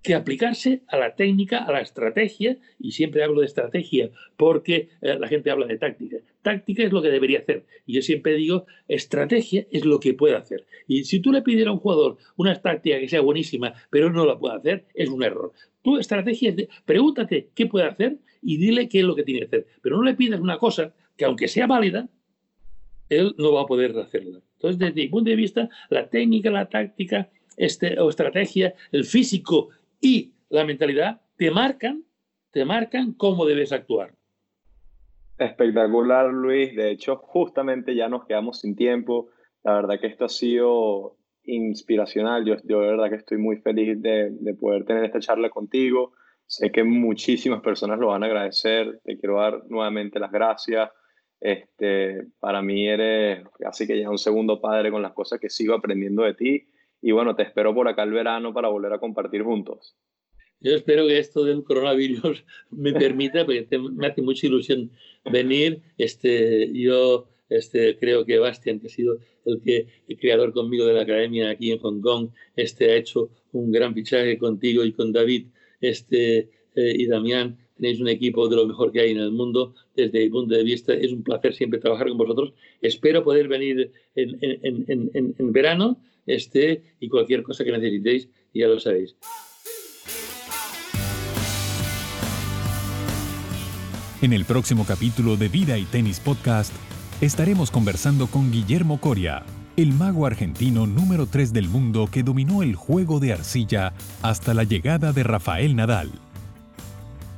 [0.02, 5.26] que aplicarse a la técnica, a la estrategia, y siempre hablo de estrategia porque la
[5.28, 6.18] gente habla de táctica.
[6.42, 10.36] Táctica es lo que debería hacer, y yo siempre digo, estrategia es lo que puede
[10.36, 10.66] hacer.
[10.86, 14.24] Y si tú le pides a un jugador una táctica que sea buenísima, pero no
[14.24, 15.52] la puede hacer, es un error.
[15.82, 19.46] Tu estrategia es, pregúntate qué puede hacer y dile qué es lo que tiene que
[19.46, 22.08] hacer, pero no le pidas una cosa que aunque sea válida,
[23.08, 24.40] él no va a poder hacerla.
[24.54, 29.70] Entonces, desde mi punto de vista, la técnica, la táctica este, o estrategia, el físico
[30.00, 32.04] y la mentalidad te marcan,
[32.50, 34.14] te marcan cómo debes actuar.
[35.38, 36.74] Espectacular, Luis.
[36.74, 39.28] De hecho, justamente ya nos quedamos sin tiempo.
[39.62, 42.44] La verdad que esto ha sido inspiracional.
[42.44, 46.12] Yo, yo de verdad que estoy muy feliz de, de poder tener esta charla contigo.
[46.46, 49.00] Sé que muchísimas personas lo van a agradecer.
[49.04, 50.90] Te quiero dar nuevamente las gracias.
[51.40, 55.74] Este, para mí eres casi que ya un segundo padre con las cosas que sigo
[55.74, 56.66] aprendiendo de ti.
[57.00, 59.96] Y bueno, te espero por acá el verano para volver a compartir juntos.
[60.60, 64.90] Yo espero que esto del coronavirus me permita, porque me hace mucha ilusión
[65.24, 65.82] venir.
[65.96, 70.94] Este, yo este, creo que Bastian, que ha sido el, que, el creador conmigo de
[70.94, 75.12] la academia aquí en Hong Kong, este, ha hecho un gran fichaje contigo y con
[75.12, 75.46] David
[75.80, 79.74] este, eh, y Damián, tenéis un equipo de lo mejor que hay en el mundo.
[79.94, 82.52] Desde mi punto de vista, es un placer siempre trabajar con vosotros.
[82.82, 88.68] Espero poder venir en, en, en, en verano este, y cualquier cosa que necesitéis, ya
[88.68, 89.16] lo sabéis.
[94.20, 96.72] En el próximo capítulo de Vida y Tenis Podcast,
[97.20, 99.44] estaremos conversando con Guillermo Coria
[99.78, 104.64] el mago argentino número 3 del mundo que dominó el juego de arcilla hasta la
[104.64, 106.10] llegada de Rafael Nadal.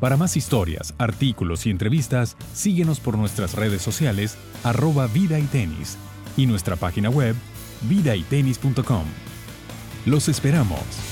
[0.00, 5.98] Para más historias, artículos y entrevistas, síguenos por nuestras redes sociales arroba vida y tenis
[6.38, 7.36] y nuestra página web
[7.82, 9.04] vidaytenis.com.
[10.06, 11.09] Los esperamos.